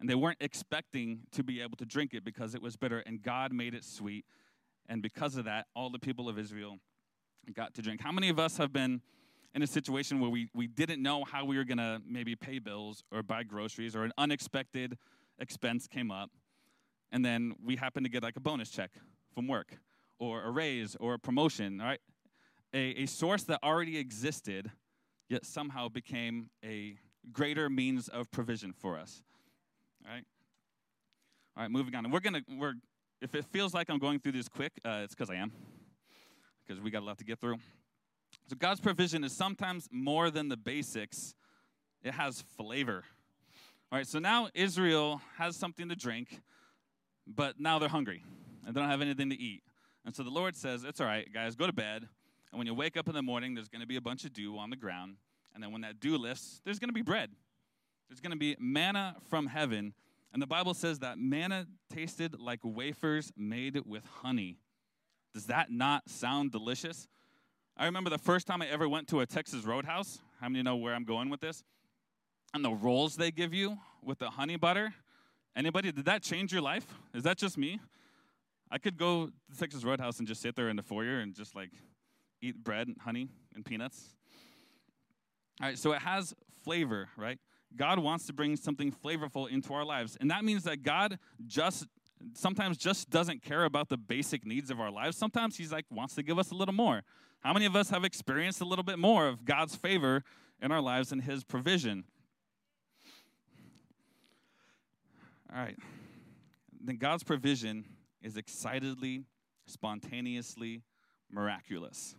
and 0.00 0.08
they 0.08 0.14
weren't 0.14 0.38
expecting 0.40 1.20
to 1.32 1.42
be 1.42 1.60
able 1.60 1.76
to 1.76 1.86
drink 1.86 2.12
it 2.14 2.24
because 2.24 2.54
it 2.54 2.62
was 2.62 2.76
bitter, 2.76 3.00
and 3.00 3.22
God 3.22 3.52
made 3.52 3.74
it 3.74 3.84
sweet. 3.84 4.24
And 4.88 5.02
because 5.02 5.36
of 5.36 5.44
that, 5.46 5.66
all 5.74 5.90
the 5.90 5.98
people 5.98 6.28
of 6.28 6.38
Israel 6.38 6.78
got 7.54 7.74
to 7.74 7.82
drink. 7.82 8.00
How 8.00 8.12
many 8.12 8.28
of 8.28 8.38
us 8.38 8.56
have 8.58 8.72
been 8.72 9.00
in 9.56 9.62
a 9.62 9.66
situation 9.66 10.20
where 10.20 10.30
we, 10.30 10.50
we 10.54 10.66
didn't 10.66 11.02
know 11.02 11.24
how 11.24 11.44
we 11.44 11.56
were 11.56 11.64
going 11.64 11.78
to 11.78 12.00
maybe 12.06 12.36
pay 12.36 12.58
bills 12.58 13.02
or 13.10 13.22
buy 13.22 13.42
groceries 13.42 13.96
or 13.96 14.04
an 14.04 14.12
unexpected 14.18 14.98
expense 15.38 15.86
came 15.86 16.10
up 16.10 16.30
and 17.10 17.24
then 17.24 17.54
we 17.64 17.76
happened 17.76 18.04
to 18.04 18.10
get 18.10 18.22
like 18.22 18.36
a 18.36 18.40
bonus 18.40 18.70
check 18.70 18.90
from 19.34 19.48
work 19.48 19.78
or 20.18 20.42
a 20.42 20.50
raise 20.50 20.94
or 20.96 21.14
a 21.14 21.18
promotion 21.18 21.78
right? 21.78 22.00
a, 22.74 23.02
a 23.02 23.06
source 23.06 23.44
that 23.44 23.58
already 23.62 23.96
existed 23.96 24.70
yet 25.28 25.44
somehow 25.46 25.88
became 25.88 26.50
a 26.64 26.96
greater 27.32 27.70
means 27.70 28.08
of 28.08 28.30
provision 28.30 28.72
for 28.72 28.98
us 28.98 29.22
all 30.06 30.12
right 30.12 30.24
all 31.56 31.62
right 31.62 31.70
moving 31.70 31.94
on 31.94 32.04
and 32.04 32.12
we're 32.12 32.20
gonna 32.20 32.42
we're 32.58 32.74
if 33.20 33.34
it 33.34 33.44
feels 33.46 33.74
like 33.74 33.88
i'm 33.90 33.98
going 33.98 34.18
through 34.18 34.32
this 34.32 34.48
quick 34.48 34.72
uh, 34.84 35.00
it's 35.02 35.14
because 35.14 35.30
i 35.30 35.34
am 35.34 35.50
because 36.66 36.82
we 36.82 36.90
got 36.90 37.02
a 37.02 37.04
lot 37.06 37.18
to 37.18 37.24
get 37.24 37.40
through 37.40 37.56
so 38.48 38.54
God's 38.56 38.80
provision 38.80 39.24
is 39.24 39.32
sometimes 39.32 39.88
more 39.90 40.30
than 40.30 40.48
the 40.48 40.56
basics, 40.56 41.34
it 42.02 42.12
has 42.12 42.42
flavor. 42.56 43.02
All 43.90 43.98
right, 43.98 44.06
so 44.06 44.18
now 44.18 44.48
Israel 44.54 45.20
has 45.36 45.56
something 45.56 45.88
to 45.88 45.96
drink, 45.96 46.40
but 47.26 47.58
now 47.58 47.78
they're 47.78 47.88
hungry 47.88 48.22
and 48.64 48.74
they 48.74 48.80
don't 48.80 48.90
have 48.90 49.00
anything 49.00 49.30
to 49.30 49.40
eat. 49.40 49.62
And 50.04 50.14
so 50.14 50.22
the 50.22 50.30
Lord 50.30 50.54
says, 50.54 50.84
It's 50.84 51.00
all 51.00 51.06
right, 51.06 51.28
guys, 51.32 51.56
go 51.56 51.66
to 51.66 51.72
bed. 51.72 52.08
And 52.52 52.58
when 52.58 52.66
you 52.66 52.74
wake 52.74 52.96
up 52.96 53.08
in 53.08 53.14
the 53.14 53.22
morning, 53.22 53.54
there's 53.54 53.68
going 53.68 53.80
to 53.80 53.86
be 53.86 53.96
a 53.96 54.00
bunch 54.00 54.24
of 54.24 54.32
dew 54.32 54.56
on 54.58 54.70
the 54.70 54.76
ground. 54.76 55.16
And 55.52 55.62
then 55.62 55.72
when 55.72 55.80
that 55.82 55.98
dew 55.98 56.16
lifts, 56.16 56.60
there's 56.64 56.78
going 56.78 56.88
to 56.88 56.94
be 56.94 57.02
bread. 57.02 57.30
There's 58.08 58.20
going 58.20 58.32
to 58.32 58.38
be 58.38 58.56
manna 58.58 59.16
from 59.28 59.46
heaven. 59.46 59.94
And 60.32 60.42
the 60.42 60.46
Bible 60.46 60.74
says 60.74 60.98
that 61.00 61.18
manna 61.18 61.66
tasted 61.92 62.38
like 62.38 62.60
wafers 62.62 63.32
made 63.36 63.80
with 63.86 64.04
honey. 64.22 64.58
Does 65.34 65.46
that 65.46 65.70
not 65.70 66.08
sound 66.08 66.52
delicious? 66.52 67.08
I 67.76 67.84
remember 67.86 68.10
the 68.10 68.18
first 68.18 68.46
time 68.46 68.62
I 68.62 68.68
ever 68.68 68.88
went 68.88 69.08
to 69.08 69.20
a 69.20 69.26
Texas 69.26 69.64
Roadhouse. 69.64 70.18
How 70.40 70.48
many 70.48 70.62
know 70.62 70.76
where 70.76 70.94
I'm 70.94 71.04
going 71.04 71.30
with 71.30 71.40
this? 71.40 71.64
And 72.54 72.64
the 72.64 72.70
rolls 72.70 73.16
they 73.16 73.30
give 73.30 73.52
you 73.52 73.78
with 74.02 74.18
the 74.18 74.30
honey 74.30 74.56
butter. 74.56 74.94
Anybody, 75.54 75.92
did 75.92 76.04
that 76.04 76.22
change 76.22 76.52
your 76.52 76.62
life? 76.62 76.86
Is 77.14 77.22
that 77.24 77.38
just 77.38 77.58
me? 77.58 77.80
I 78.70 78.78
could 78.78 78.96
go 78.96 79.26
to 79.26 79.58
Texas 79.58 79.84
Roadhouse 79.84 80.18
and 80.18 80.26
just 80.26 80.42
sit 80.42 80.56
there 80.56 80.68
in 80.68 80.76
the 80.76 80.82
foyer 80.82 81.20
and 81.20 81.34
just 81.34 81.54
like 81.54 81.70
eat 82.42 82.62
bread 82.62 82.88
and 82.88 82.96
honey 82.98 83.28
and 83.54 83.64
peanuts. 83.64 84.14
All 85.60 85.68
right, 85.68 85.78
so 85.78 85.92
it 85.92 86.02
has 86.02 86.34
flavor, 86.62 87.08
right? 87.16 87.38
God 87.74 87.98
wants 87.98 88.26
to 88.26 88.32
bring 88.32 88.56
something 88.56 88.92
flavorful 88.92 89.50
into 89.50 89.74
our 89.74 89.84
lives. 89.84 90.16
And 90.20 90.30
that 90.30 90.44
means 90.44 90.64
that 90.64 90.82
God 90.82 91.18
just 91.46 91.86
sometimes 92.34 92.76
just 92.78 93.10
doesn't 93.10 93.42
care 93.42 93.64
about 93.64 93.88
the 93.88 93.96
basic 93.96 94.46
needs 94.46 94.70
of 94.70 94.80
our 94.80 94.90
lives. 94.90 95.16
Sometimes 95.16 95.56
he's 95.56 95.72
like 95.72 95.84
wants 95.90 96.14
to 96.14 96.22
give 96.22 96.38
us 96.38 96.50
a 96.50 96.54
little 96.54 96.74
more. 96.74 97.02
How 97.40 97.52
many 97.52 97.66
of 97.66 97.76
us 97.76 97.90
have 97.90 98.04
experienced 98.04 98.60
a 98.60 98.64
little 98.64 98.82
bit 98.82 98.98
more 98.98 99.28
of 99.28 99.44
God's 99.44 99.76
favor 99.76 100.24
in 100.60 100.72
our 100.72 100.80
lives 100.80 101.12
and 101.12 101.22
His 101.22 101.44
provision? 101.44 102.04
All 105.52 105.60
right. 105.60 105.76
Then 106.80 106.96
God's 106.96 107.22
provision 107.22 107.84
is 108.22 108.36
excitedly, 108.36 109.24
spontaneously 109.66 110.82
miraculous. 111.30 112.16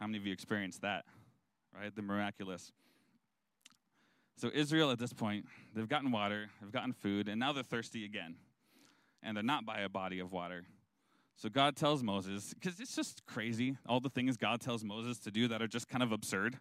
How 0.00 0.06
many 0.06 0.18
of 0.18 0.26
you 0.26 0.32
experienced 0.32 0.82
that 0.82 1.04
right? 1.80 1.94
The 1.94 2.02
miraculous. 2.02 2.72
So, 4.38 4.50
Israel 4.52 4.90
at 4.90 4.98
this 4.98 5.12
point, 5.12 5.46
they've 5.74 5.88
gotten 5.88 6.10
water, 6.10 6.50
they've 6.60 6.72
gotten 6.72 6.92
food, 6.92 7.28
and 7.28 7.40
now 7.40 7.52
they're 7.52 7.62
thirsty 7.62 8.04
again. 8.04 8.36
And 9.22 9.36
they're 9.36 9.42
not 9.42 9.64
by 9.64 9.80
a 9.80 9.88
body 9.88 10.20
of 10.20 10.30
water. 10.30 10.64
So, 11.36 11.48
God 11.48 11.74
tells 11.74 12.02
Moses, 12.02 12.52
because 12.54 12.78
it's 12.78 12.94
just 12.94 13.24
crazy, 13.26 13.78
all 13.88 14.00
the 14.00 14.10
things 14.10 14.36
God 14.36 14.60
tells 14.60 14.84
Moses 14.84 15.18
to 15.20 15.30
do 15.30 15.48
that 15.48 15.62
are 15.62 15.66
just 15.66 15.88
kind 15.88 16.02
of 16.02 16.12
absurd. 16.12 16.58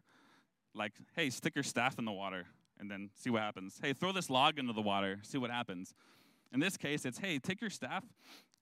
Like, 0.73 0.93
hey, 1.15 1.29
stick 1.29 1.55
your 1.55 1.63
staff 1.63 1.99
in 1.99 2.05
the 2.05 2.11
water 2.11 2.45
and 2.79 2.89
then 2.89 3.09
see 3.15 3.29
what 3.29 3.41
happens. 3.41 3.79
Hey, 3.81 3.93
throw 3.93 4.11
this 4.11 4.29
log 4.29 4.59
into 4.59 4.73
the 4.73 4.81
water, 4.81 5.19
see 5.23 5.37
what 5.37 5.51
happens. 5.51 5.93
In 6.53 6.59
this 6.59 6.77
case, 6.77 7.05
it's 7.05 7.17
hey, 7.17 7.39
take 7.39 7.61
your 7.61 7.69
staff 7.69 8.03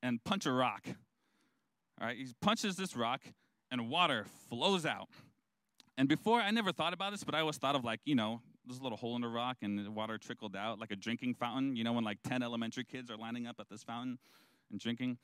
and 0.02 0.24
punch 0.24 0.46
a 0.46 0.52
rock. 0.52 0.88
All 2.02 2.08
right, 2.08 2.18
he 2.18 2.28
punches 2.42 2.76
this 2.76 2.96
rock 2.96 3.22
and 3.72 3.90
water 3.90 4.26
flows 4.50 4.86
out. 4.86 5.08
And 5.98 6.08
before, 6.08 6.42
I 6.42 6.50
never 6.52 6.72
thought 6.72 6.94
about 6.94 7.12
this, 7.12 7.24
but 7.24 7.36
I 7.36 7.42
always 7.42 7.58
thought 7.58 7.76
of 7.76 7.84
like, 7.84 8.00
you 8.06 8.16
know, 8.16 8.42
there's 8.66 8.80
a 8.80 8.84
little 8.84 8.98
hole 8.98 9.16
in 9.16 9.22
the 9.22 9.28
rock 9.28 9.58
and 9.62 9.78
the 9.78 9.92
water 9.92 10.18
trickled 10.18 10.56
out 10.56 10.80
like 10.80 10.92
a 10.92 10.96
drinking 10.96 11.36
fountain, 11.36 11.76
you 11.76 11.84
know, 11.84 11.94
when 11.94 12.04
like 12.04 12.20
10 12.24 12.42
elementary 12.42 12.84
kids 12.84 13.12
are 13.12 13.18
lining 13.18 13.48
up 13.48 13.58
at 13.60 13.70
this 13.70 13.84
fountain 13.84 14.18
and 14.72 14.80
drinking. 14.80 15.18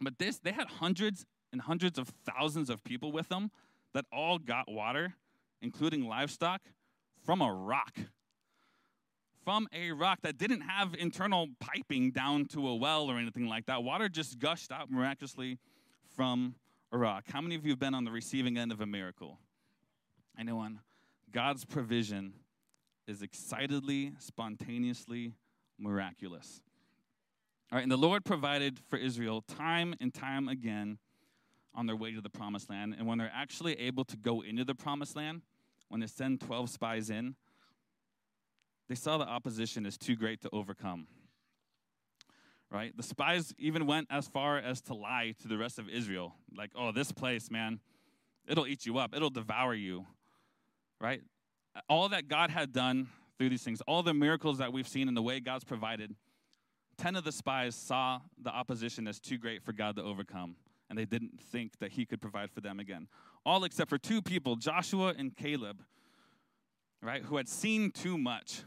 But 0.00 0.18
this, 0.18 0.38
they 0.38 0.52
had 0.52 0.66
hundreds 0.66 1.26
and 1.52 1.60
hundreds 1.60 1.98
of 1.98 2.12
thousands 2.24 2.70
of 2.70 2.84
people 2.84 3.12
with 3.12 3.28
them 3.28 3.50
that 3.92 4.04
all 4.12 4.38
got 4.38 4.70
water, 4.70 5.14
including 5.60 6.06
livestock, 6.06 6.60
from 7.24 7.42
a 7.42 7.52
rock. 7.52 7.98
From 9.44 9.68
a 9.72 9.90
rock 9.92 10.20
that 10.22 10.38
didn't 10.38 10.60
have 10.60 10.94
internal 10.94 11.48
piping 11.58 12.12
down 12.12 12.46
to 12.46 12.68
a 12.68 12.76
well 12.76 13.10
or 13.10 13.18
anything 13.18 13.48
like 13.48 13.66
that. 13.66 13.82
Water 13.82 14.08
just 14.08 14.38
gushed 14.38 14.70
out 14.70 14.90
miraculously 14.90 15.58
from 16.14 16.54
a 16.92 16.98
rock. 16.98 17.24
How 17.32 17.40
many 17.40 17.56
of 17.56 17.64
you 17.64 17.72
have 17.72 17.78
been 17.80 17.94
on 17.94 18.04
the 18.04 18.10
receiving 18.10 18.56
end 18.58 18.70
of 18.70 18.80
a 18.80 18.86
miracle? 18.86 19.38
Anyone? 20.38 20.80
God's 21.32 21.64
provision 21.64 22.34
is 23.10 23.22
excitedly, 23.22 24.12
spontaneously 24.18 25.34
miraculous. 25.78 26.62
All 27.70 27.76
right, 27.76 27.82
and 27.82 27.92
the 27.92 27.96
Lord 27.96 28.24
provided 28.24 28.78
for 28.88 28.96
Israel 28.96 29.42
time 29.42 29.94
and 30.00 30.14
time 30.14 30.48
again 30.48 30.98
on 31.74 31.86
their 31.86 31.96
way 31.96 32.12
to 32.12 32.20
the 32.20 32.30
promised 32.30 32.70
land. 32.70 32.94
And 32.98 33.06
when 33.06 33.18
they're 33.18 33.30
actually 33.34 33.78
able 33.78 34.04
to 34.06 34.16
go 34.16 34.40
into 34.40 34.64
the 34.64 34.74
promised 34.74 35.16
land, 35.16 35.42
when 35.88 36.00
they 36.00 36.06
send 36.06 36.40
12 36.40 36.70
spies 36.70 37.10
in, 37.10 37.34
they 38.88 38.94
saw 38.94 39.18
the 39.18 39.26
opposition 39.26 39.86
is 39.86 39.96
too 39.96 40.16
great 40.16 40.40
to 40.42 40.50
overcome. 40.52 41.06
Right? 42.70 42.96
The 42.96 43.02
spies 43.02 43.52
even 43.58 43.86
went 43.86 44.08
as 44.10 44.28
far 44.28 44.58
as 44.58 44.80
to 44.82 44.94
lie 44.94 45.34
to 45.42 45.48
the 45.48 45.58
rest 45.58 45.78
of 45.78 45.88
Israel. 45.88 46.34
Like, 46.56 46.70
oh, 46.76 46.92
this 46.92 47.12
place, 47.12 47.50
man, 47.50 47.80
it'll 48.48 48.66
eat 48.66 48.86
you 48.86 48.98
up, 48.98 49.14
it'll 49.14 49.30
devour 49.30 49.74
you. 49.74 50.06
Right? 51.00 51.22
All 51.88 52.08
that 52.08 52.28
God 52.28 52.50
had 52.50 52.72
done 52.72 53.08
through 53.38 53.50
these 53.50 53.62
things, 53.62 53.80
all 53.82 54.02
the 54.02 54.14
miracles 54.14 54.58
that 54.58 54.72
we've 54.72 54.88
seen 54.88 55.08
and 55.08 55.16
the 55.16 55.22
way 55.22 55.40
God's 55.40 55.64
provided, 55.64 56.14
10 56.98 57.16
of 57.16 57.24
the 57.24 57.32
spies 57.32 57.74
saw 57.74 58.20
the 58.40 58.50
opposition 58.50 59.06
as 59.06 59.18
too 59.18 59.38
great 59.38 59.62
for 59.62 59.72
God 59.72 59.96
to 59.96 60.02
overcome, 60.02 60.56
and 60.88 60.98
they 60.98 61.04
didn't 61.06 61.40
think 61.40 61.78
that 61.78 61.92
He 61.92 62.04
could 62.04 62.20
provide 62.20 62.50
for 62.50 62.60
them 62.60 62.80
again 62.80 63.08
all 63.44 63.64
except 63.64 63.88
for 63.88 63.98
two 63.98 64.20
people, 64.20 64.56
Joshua 64.56 65.14
and 65.16 65.34
Caleb, 65.34 65.82
right, 67.02 67.22
who 67.22 67.36
had 67.36 67.48
seen 67.48 67.90
too 67.90 68.18
much. 68.18 68.62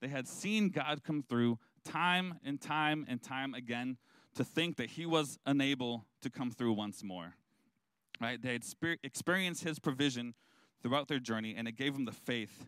They 0.00 0.08
had 0.08 0.26
seen 0.26 0.70
God 0.70 1.02
come 1.04 1.22
through 1.22 1.58
time 1.84 2.38
and 2.44 2.60
time 2.60 3.06
and 3.08 3.22
time 3.22 3.54
again 3.54 3.96
to 4.34 4.44
think 4.44 4.76
that 4.76 4.90
he 4.90 5.06
was 5.06 5.38
unable 5.46 6.04
to 6.20 6.30
come 6.30 6.50
through 6.50 6.72
once 6.74 7.02
more. 7.02 7.34
Right? 8.20 8.40
They 8.40 8.52
had 8.52 8.64
experienced 9.02 9.62
his 9.62 9.78
provision 9.78 10.34
throughout 10.82 11.08
their 11.08 11.18
journey, 11.18 11.54
and 11.56 11.66
it 11.68 11.76
gave 11.76 11.94
them 11.94 12.04
the 12.04 12.12
faith 12.12 12.66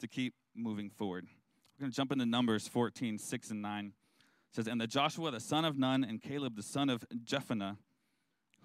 to 0.00 0.08
keep 0.08 0.34
moving 0.54 0.90
forward. 0.90 1.26
We're 1.76 1.84
going 1.84 1.92
to 1.92 1.96
jump 1.96 2.12
into 2.12 2.26
Numbers 2.26 2.68
14, 2.68 3.18
6 3.18 3.50
and 3.50 3.62
9. 3.62 3.86
It 3.86 3.92
says, 4.54 4.66
And 4.66 4.80
the 4.80 4.86
Joshua, 4.86 5.30
the 5.30 5.40
son 5.40 5.64
of 5.64 5.78
Nun, 5.78 6.04
and 6.04 6.20
Caleb, 6.20 6.56
the 6.56 6.62
son 6.62 6.90
of 6.90 7.04
Jephunneh, 7.24 7.76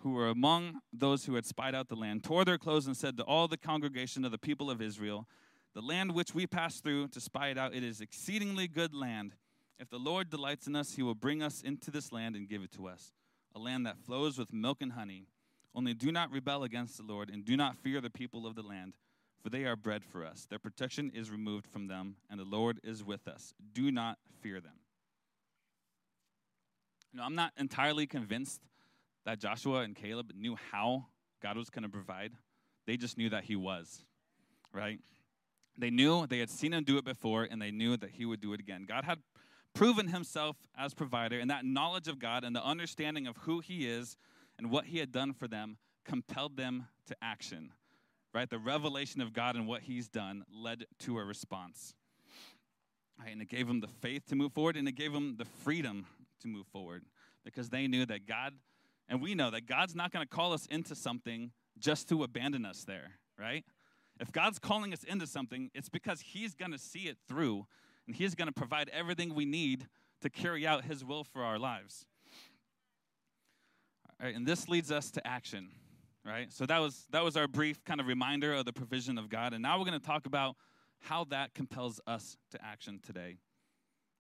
who 0.01 0.11
were 0.11 0.27
among 0.27 0.81
those 0.93 1.25
who 1.25 1.35
had 1.35 1.45
spied 1.45 1.73
out 1.73 1.87
the 1.87 1.95
land, 1.95 2.23
tore 2.23 2.45
their 2.45 2.57
clothes 2.57 2.87
and 2.87 2.95
said 2.95 3.17
to 3.17 3.23
all 3.23 3.47
the 3.47 3.57
congregation 3.57 4.25
of 4.25 4.31
the 4.31 4.37
people 4.37 4.69
of 4.69 4.81
Israel, 4.81 5.27
The 5.73 5.81
land 5.81 6.13
which 6.13 6.35
we 6.35 6.45
passed 6.45 6.83
through 6.83 7.07
to 7.09 7.21
spy 7.21 7.49
it 7.49 7.57
out, 7.57 7.73
it 7.73 7.83
is 7.83 8.01
exceedingly 8.01 8.67
good 8.67 8.93
land. 8.93 9.33
If 9.79 9.89
the 9.89 9.99
Lord 9.99 10.29
delights 10.29 10.67
in 10.67 10.75
us, 10.75 10.95
he 10.95 11.03
will 11.03 11.15
bring 11.15 11.41
us 11.41 11.61
into 11.61 11.91
this 11.91 12.11
land 12.11 12.35
and 12.35 12.49
give 12.49 12.63
it 12.63 12.71
to 12.73 12.87
us, 12.87 13.13
a 13.55 13.59
land 13.59 13.85
that 13.85 13.97
flows 13.97 14.37
with 14.37 14.51
milk 14.51 14.81
and 14.81 14.93
honey. 14.93 15.27
Only 15.77 15.93
do 15.93 16.11
not 16.11 16.31
rebel 16.31 16.63
against 16.63 16.97
the 16.97 17.03
Lord, 17.03 17.29
and 17.29 17.45
do 17.45 17.55
not 17.55 17.77
fear 17.77 18.01
the 18.01 18.09
people 18.09 18.47
of 18.47 18.55
the 18.55 18.63
land, 18.63 18.95
for 19.43 19.51
they 19.51 19.63
are 19.63 19.75
bread 19.75 20.03
for 20.03 20.25
us. 20.25 20.47
Their 20.49 20.57
protection 20.57 21.11
is 21.13 21.29
removed 21.29 21.67
from 21.67 21.85
them, 21.85 22.15
and 22.31 22.39
the 22.39 22.45
Lord 22.45 22.79
is 22.83 23.03
with 23.03 23.27
us. 23.27 23.53
Do 23.73 23.91
not 23.91 24.17
fear 24.41 24.59
them. 24.59 24.73
Know, 27.13 27.23
I'm 27.23 27.35
not 27.35 27.51
entirely 27.57 28.07
convinced 28.07 28.61
that 29.25 29.39
Joshua 29.39 29.81
and 29.81 29.95
Caleb 29.95 30.31
knew 30.35 30.55
how 30.71 31.05
God 31.43 31.57
was 31.57 31.69
going 31.69 31.83
to 31.83 31.89
provide. 31.89 32.31
They 32.87 32.97
just 32.97 33.17
knew 33.17 33.29
that 33.29 33.43
He 33.43 33.55
was, 33.55 34.03
right? 34.73 34.99
They 35.77 35.91
knew 35.91 36.25
they 36.25 36.39
had 36.39 36.49
seen 36.49 36.73
Him 36.73 36.85
do 36.85 36.97
it 36.97 37.05
before, 37.05 37.43
and 37.43 37.61
they 37.61 37.69
knew 37.71 37.97
that 37.97 38.09
He 38.11 38.25
would 38.25 38.41
do 38.41 38.53
it 38.53 38.59
again. 38.59 38.85
God 38.87 39.03
had 39.03 39.19
proven 39.75 40.07
Himself 40.07 40.57
as 40.75 40.95
provider, 40.95 41.39
and 41.39 41.51
that 41.51 41.65
knowledge 41.65 42.07
of 42.07 42.17
God 42.17 42.43
and 42.43 42.55
the 42.55 42.63
understanding 42.63 43.27
of 43.27 43.37
who 43.37 43.59
He 43.59 43.87
is 43.87 44.17
and 44.57 44.71
what 44.71 44.85
He 44.85 44.99
had 44.99 45.11
done 45.11 45.33
for 45.33 45.47
them 45.47 45.77
compelled 46.05 46.57
them 46.57 46.87
to 47.07 47.15
action, 47.21 47.71
right? 48.33 48.49
The 48.49 48.59
revelation 48.59 49.21
of 49.21 49.33
God 49.33 49.55
and 49.55 49.67
what 49.67 49.81
He's 49.81 50.07
done 50.07 50.43
led 50.51 50.85
to 50.99 51.17
a 51.17 51.23
response. 51.23 51.93
Right, 53.19 53.31
and 53.31 53.41
it 53.41 53.49
gave 53.49 53.67
them 53.67 53.79
the 53.79 53.87
faith 53.87 54.27
to 54.27 54.35
move 54.35 54.53
forward, 54.53 54.77
and 54.77 54.87
it 54.87 54.91
gave 54.91 55.11
them 55.11 55.37
the 55.37 55.45
freedom 55.45 56.05
to 56.41 56.47
move 56.47 56.67
forward 56.67 57.03
because 57.43 57.69
they 57.69 57.87
knew 57.87 58.05
that 58.05 58.27
God 58.27 58.53
and 59.09 59.21
we 59.21 59.35
know 59.35 59.51
that 59.51 59.67
God's 59.67 59.95
not 59.95 60.11
going 60.11 60.25
to 60.25 60.29
call 60.29 60.53
us 60.53 60.65
into 60.67 60.95
something 60.95 61.51
just 61.79 62.09
to 62.09 62.23
abandon 62.23 62.65
us 62.65 62.83
there, 62.83 63.11
right? 63.39 63.63
If 64.19 64.31
God's 64.31 64.59
calling 64.59 64.93
us 64.93 65.03
into 65.03 65.27
something, 65.27 65.69
it's 65.73 65.89
because 65.89 66.21
He's 66.21 66.53
going 66.53 66.71
to 66.71 66.77
see 66.77 67.07
it 67.07 67.17
through 67.27 67.65
and 68.05 68.15
He's 68.15 68.35
going 68.35 68.47
to 68.47 68.53
provide 68.53 68.89
everything 68.89 69.33
we 69.33 69.45
need 69.45 69.87
to 70.21 70.29
carry 70.29 70.65
out 70.65 70.85
His 70.85 71.05
will 71.05 71.23
for 71.23 71.43
our 71.43 71.59
lives. 71.59 72.05
And 74.19 74.45
this 74.45 74.67
leads 74.67 74.91
us 74.91 75.11
to 75.11 75.27
action, 75.27 75.69
right? 76.25 76.51
So 76.51 76.65
that 76.65 76.79
was 76.79 77.05
that 77.11 77.23
was 77.23 77.37
our 77.37 77.47
brief 77.47 77.83
kind 77.85 77.99
of 77.99 78.07
reminder 78.07 78.53
of 78.53 78.65
the 78.65 78.73
provision 78.73 79.17
of 79.17 79.29
God, 79.29 79.53
and 79.53 79.61
now 79.61 79.77
we're 79.77 79.85
going 79.85 79.99
to 79.99 80.05
talk 80.05 80.25
about 80.25 80.55
how 80.99 81.23
that 81.25 81.53
compels 81.53 82.01
us 82.07 82.37
to 82.51 82.63
action 82.63 82.99
today. 83.05 83.37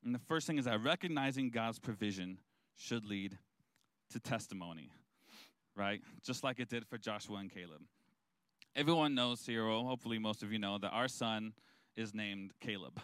And 0.03 0.13
the 0.13 0.19
first 0.19 0.47
thing 0.47 0.57
is 0.57 0.65
that 0.65 0.81
recognizing 0.83 1.49
God's 1.49 1.79
provision 1.79 2.39
should 2.75 3.03
lead 3.03 3.37
to 4.11 4.19
testimony, 4.19 4.91
right? 5.75 6.01
Just 6.23 6.43
like 6.43 6.59
it 6.59 6.69
did 6.69 6.85
for 6.87 6.97
Joshua 6.97 7.37
and 7.37 7.51
Caleb. 7.51 7.81
Everyone 8.75 9.15
knows 9.15 9.47
or 9.49 9.83
hopefully 9.83 10.19
most 10.19 10.43
of 10.43 10.51
you 10.51 10.59
know, 10.59 10.77
that 10.77 10.91
our 10.91 11.07
son 11.07 11.53
is 11.95 12.13
named 12.13 12.51
Caleb, 12.61 13.01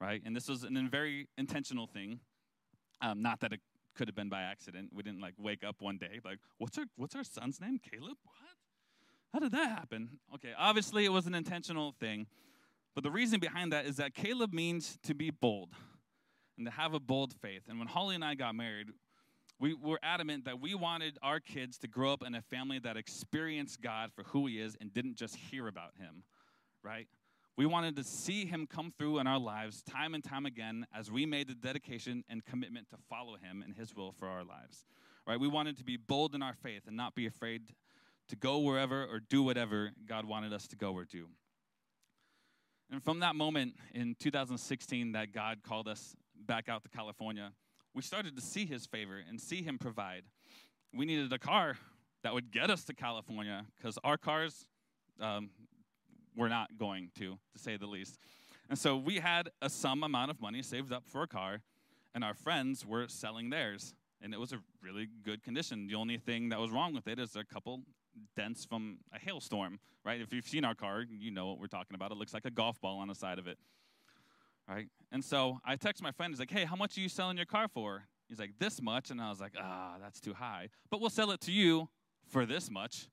right? 0.00 0.22
And 0.24 0.36
this 0.36 0.48
was 0.48 0.62
a 0.62 0.68
very 0.88 1.28
intentional 1.36 1.86
thing. 1.86 2.20
Um, 3.02 3.20
not 3.20 3.40
that 3.40 3.52
it 3.52 3.60
could 3.96 4.08
have 4.08 4.14
been 4.14 4.28
by 4.28 4.42
accident. 4.42 4.90
We 4.92 5.02
didn't 5.02 5.20
like 5.20 5.34
wake 5.38 5.64
up 5.64 5.76
one 5.80 5.98
day 5.98 6.20
like, 6.24 6.38
what's 6.58 6.78
our 6.78 6.84
what's 6.96 7.16
our 7.16 7.24
son's 7.24 7.60
name? 7.60 7.78
Caleb? 7.78 8.16
What? 8.24 8.56
How 9.32 9.40
did 9.40 9.52
that 9.52 9.68
happen? 9.70 10.18
Okay, 10.34 10.52
obviously 10.56 11.04
it 11.04 11.12
was 11.12 11.26
an 11.26 11.34
intentional 11.34 11.94
thing. 11.98 12.26
But 12.94 13.04
the 13.04 13.10
reason 13.10 13.40
behind 13.40 13.72
that 13.72 13.84
is 13.84 13.96
that 13.96 14.14
Caleb 14.14 14.54
means 14.54 14.98
to 15.02 15.14
be 15.14 15.30
bold 15.30 15.70
and 16.56 16.66
to 16.66 16.72
have 16.72 16.94
a 16.94 17.00
bold 17.00 17.34
faith. 17.42 17.62
And 17.68 17.78
when 17.78 17.88
Holly 17.88 18.14
and 18.14 18.24
I 18.24 18.34
got 18.34 18.54
married, 18.54 18.88
we 19.58 19.74
were 19.74 19.98
adamant 20.02 20.46
that 20.46 20.60
we 20.60 20.74
wanted 20.74 21.18
our 21.22 21.40
kids 21.40 21.78
to 21.78 21.88
grow 21.88 22.12
up 22.12 22.22
in 22.22 22.34
a 22.34 22.42
family 22.42 22.78
that 22.78 22.96
experienced 22.96 23.82
God 23.82 24.12
for 24.14 24.22
who 24.24 24.46
He 24.46 24.60
is 24.60 24.76
and 24.80 24.92
didn't 24.92 25.16
just 25.16 25.36
hear 25.36 25.68
about 25.68 25.90
Him, 25.98 26.22
right? 26.82 27.06
We 27.56 27.64
wanted 27.64 27.96
to 27.96 28.04
see 28.04 28.44
Him 28.44 28.66
come 28.66 28.92
through 28.96 29.18
in 29.18 29.26
our 29.26 29.38
lives 29.38 29.82
time 29.82 30.14
and 30.14 30.22
time 30.22 30.44
again 30.44 30.86
as 30.94 31.10
we 31.10 31.24
made 31.24 31.48
the 31.48 31.54
dedication 31.54 32.22
and 32.28 32.44
commitment 32.44 32.90
to 32.90 32.96
follow 33.08 33.36
Him 33.36 33.62
and 33.64 33.74
His 33.74 33.94
will 33.94 34.12
for 34.12 34.28
our 34.28 34.44
lives, 34.44 34.84
right? 35.26 35.40
We 35.40 35.48
wanted 35.48 35.78
to 35.78 35.84
be 35.84 35.96
bold 35.96 36.34
in 36.34 36.42
our 36.42 36.54
faith 36.54 36.82
and 36.86 36.96
not 36.96 37.14
be 37.14 37.26
afraid 37.26 37.62
to 38.28 38.36
go 38.36 38.58
wherever 38.58 39.04
or 39.04 39.20
do 39.20 39.42
whatever 39.42 39.92
God 40.06 40.26
wanted 40.26 40.52
us 40.52 40.66
to 40.68 40.76
go 40.76 40.92
or 40.92 41.04
do. 41.04 41.28
And 42.90 43.02
from 43.02 43.20
that 43.20 43.34
moment 43.34 43.74
in 43.94 44.16
2016 44.20 45.12
that 45.12 45.32
God 45.32 45.62
called 45.62 45.88
us 45.88 46.14
back 46.46 46.68
out 46.68 46.82
to 46.82 46.88
California, 46.88 47.52
we 47.94 48.02
started 48.02 48.36
to 48.36 48.42
see 48.42 48.66
his 48.66 48.86
favor 48.86 49.20
and 49.28 49.40
see 49.40 49.62
him 49.62 49.78
provide. 49.78 50.22
We 50.94 51.06
needed 51.06 51.32
a 51.32 51.38
car 51.38 51.78
that 52.22 52.34
would 52.34 52.52
get 52.52 52.70
us 52.70 52.84
to 52.84 52.94
California 52.94 53.64
because 53.76 53.98
our 54.04 54.16
cars 54.16 54.66
um, 55.20 55.50
were 56.36 56.48
not 56.48 56.78
going 56.78 57.10
to, 57.18 57.38
to 57.52 57.58
say 57.58 57.76
the 57.76 57.86
least. 57.86 58.18
And 58.68 58.78
so 58.78 58.96
we 58.96 59.18
had 59.18 59.50
a 59.62 59.70
some 59.70 60.02
amount 60.02 60.30
of 60.30 60.40
money 60.40 60.62
saved 60.62 60.92
up 60.92 61.04
for 61.06 61.22
a 61.22 61.26
car, 61.26 61.62
and 62.14 62.24
our 62.24 62.34
friends 62.34 62.84
were 62.84 63.06
selling 63.08 63.50
theirs. 63.50 63.94
And 64.22 64.32
it 64.32 64.40
was 64.40 64.52
a 64.52 64.60
really 64.82 65.08
good 65.24 65.42
condition. 65.42 65.86
The 65.86 65.94
only 65.94 66.16
thing 66.16 66.48
that 66.48 66.58
was 66.58 66.70
wrong 66.70 66.94
with 66.94 67.06
it 67.06 67.18
is 67.18 67.36
a 67.36 67.44
couple 67.44 67.82
dents 68.34 68.64
from 68.64 68.98
a 69.14 69.18
hailstorm, 69.18 69.78
right? 70.04 70.20
If 70.20 70.32
you've 70.32 70.48
seen 70.48 70.64
our 70.64 70.74
car, 70.74 71.04
you 71.08 71.30
know 71.30 71.46
what 71.46 71.60
we're 71.60 71.66
talking 71.66 71.94
about. 71.94 72.12
It 72.12 72.16
looks 72.16 72.32
like 72.32 72.46
a 72.46 72.50
golf 72.50 72.80
ball 72.80 72.98
on 72.98 73.08
the 73.08 73.14
side 73.14 73.38
of 73.38 73.46
it, 73.46 73.58
right? 74.66 74.88
And 75.12 75.22
so 75.22 75.60
I 75.64 75.76
text 75.76 76.02
my 76.02 76.12
friend, 76.12 76.32
he's 76.32 76.40
like, 76.40 76.50
hey, 76.50 76.64
how 76.64 76.76
much 76.76 76.96
are 76.96 77.00
you 77.00 77.10
selling 77.10 77.36
your 77.36 77.46
car 77.46 77.68
for? 77.68 78.04
He's 78.28 78.38
like, 78.38 78.52
this 78.58 78.80
much. 78.82 79.10
And 79.10 79.20
I 79.20 79.28
was 79.28 79.40
like, 79.40 79.52
ah, 79.60 79.96
that's 80.00 80.18
too 80.18 80.34
high. 80.34 80.70
But 80.90 81.00
we'll 81.00 81.10
sell 81.10 81.30
it 81.30 81.40
to 81.42 81.52
you 81.52 81.88
for 82.26 82.46
this 82.46 82.70
much, 82.70 83.08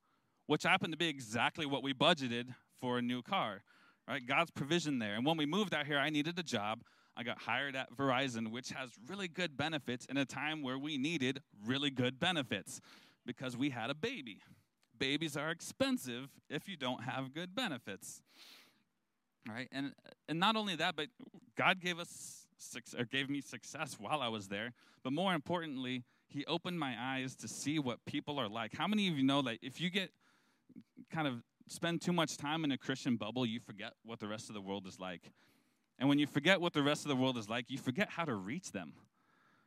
which 0.47 0.63
happened 0.63 0.93
to 0.93 0.97
be 0.97 1.09
exactly 1.09 1.65
what 1.65 1.83
we 1.83 1.93
budgeted 1.93 2.55
for 2.83 2.97
a 2.97 3.01
new 3.01 3.21
car, 3.21 3.63
right? 4.09 4.27
God's 4.27 4.51
provision 4.51 4.99
there. 4.99 5.15
And 5.15 5.25
when 5.25 5.37
we 5.37 5.45
moved 5.45 5.73
out 5.73 5.85
here, 5.85 5.97
I 5.97 6.09
needed 6.09 6.37
a 6.37 6.43
job. 6.43 6.83
I 7.15 7.23
got 7.23 7.37
hired 7.37 7.77
at 7.77 7.95
Verizon, 7.95 8.51
which 8.51 8.71
has 8.71 8.89
really 9.07 9.29
good 9.29 9.55
benefits 9.55 10.05
in 10.07 10.17
a 10.17 10.25
time 10.25 10.61
where 10.61 10.77
we 10.77 10.97
needed 10.97 11.39
really 11.65 11.89
good 11.89 12.19
benefits 12.19 12.81
because 13.25 13.55
we 13.55 13.69
had 13.69 13.89
a 13.89 13.93
baby. 13.93 14.41
Babies 14.99 15.37
are 15.37 15.49
expensive 15.49 16.27
if 16.49 16.67
you 16.67 16.75
don't 16.75 17.05
have 17.05 17.33
good 17.33 17.55
benefits. 17.55 18.21
Right? 19.47 19.69
And 19.71 19.93
and 20.27 20.37
not 20.37 20.57
only 20.57 20.75
that, 20.75 20.97
but 20.97 21.07
God 21.55 21.79
gave 21.79 21.99
us 21.99 22.47
or 22.99 23.05
gave 23.05 23.29
me 23.29 23.39
success 23.39 23.95
while 23.97 24.19
I 24.19 24.27
was 24.27 24.49
there, 24.49 24.73
but 25.05 25.13
more 25.13 25.33
importantly, 25.33 26.03
he 26.27 26.45
opened 26.47 26.79
my 26.79 26.95
eyes 26.99 27.33
to 27.37 27.47
see 27.47 27.79
what 27.79 28.03
people 28.05 28.39
are 28.39 28.49
like. 28.49 28.75
How 28.75 28.87
many 28.87 29.07
of 29.07 29.17
you 29.17 29.23
know 29.23 29.41
that 29.43 29.59
if 29.61 29.79
you 29.79 29.89
get 29.89 30.11
kind 31.09 31.27
of 31.27 31.43
spend 31.67 32.01
too 32.01 32.13
much 32.13 32.37
time 32.37 32.63
in 32.63 32.71
a 32.71 32.77
Christian 32.77 33.15
bubble, 33.15 33.45
you 33.45 33.59
forget 33.59 33.93
what 34.03 34.19
the 34.19 34.27
rest 34.27 34.49
of 34.49 34.55
the 34.55 34.61
world 34.61 34.87
is 34.87 34.99
like? 34.99 35.31
And 35.99 36.09
when 36.09 36.19
you 36.19 36.27
forget 36.27 36.59
what 36.59 36.73
the 36.73 36.83
rest 36.83 37.05
of 37.05 37.09
the 37.09 37.15
world 37.15 37.37
is 37.37 37.49
like, 37.49 37.69
you 37.69 37.77
forget 37.77 38.09
how 38.09 38.25
to 38.25 38.35
reach 38.35 38.71
them, 38.71 38.93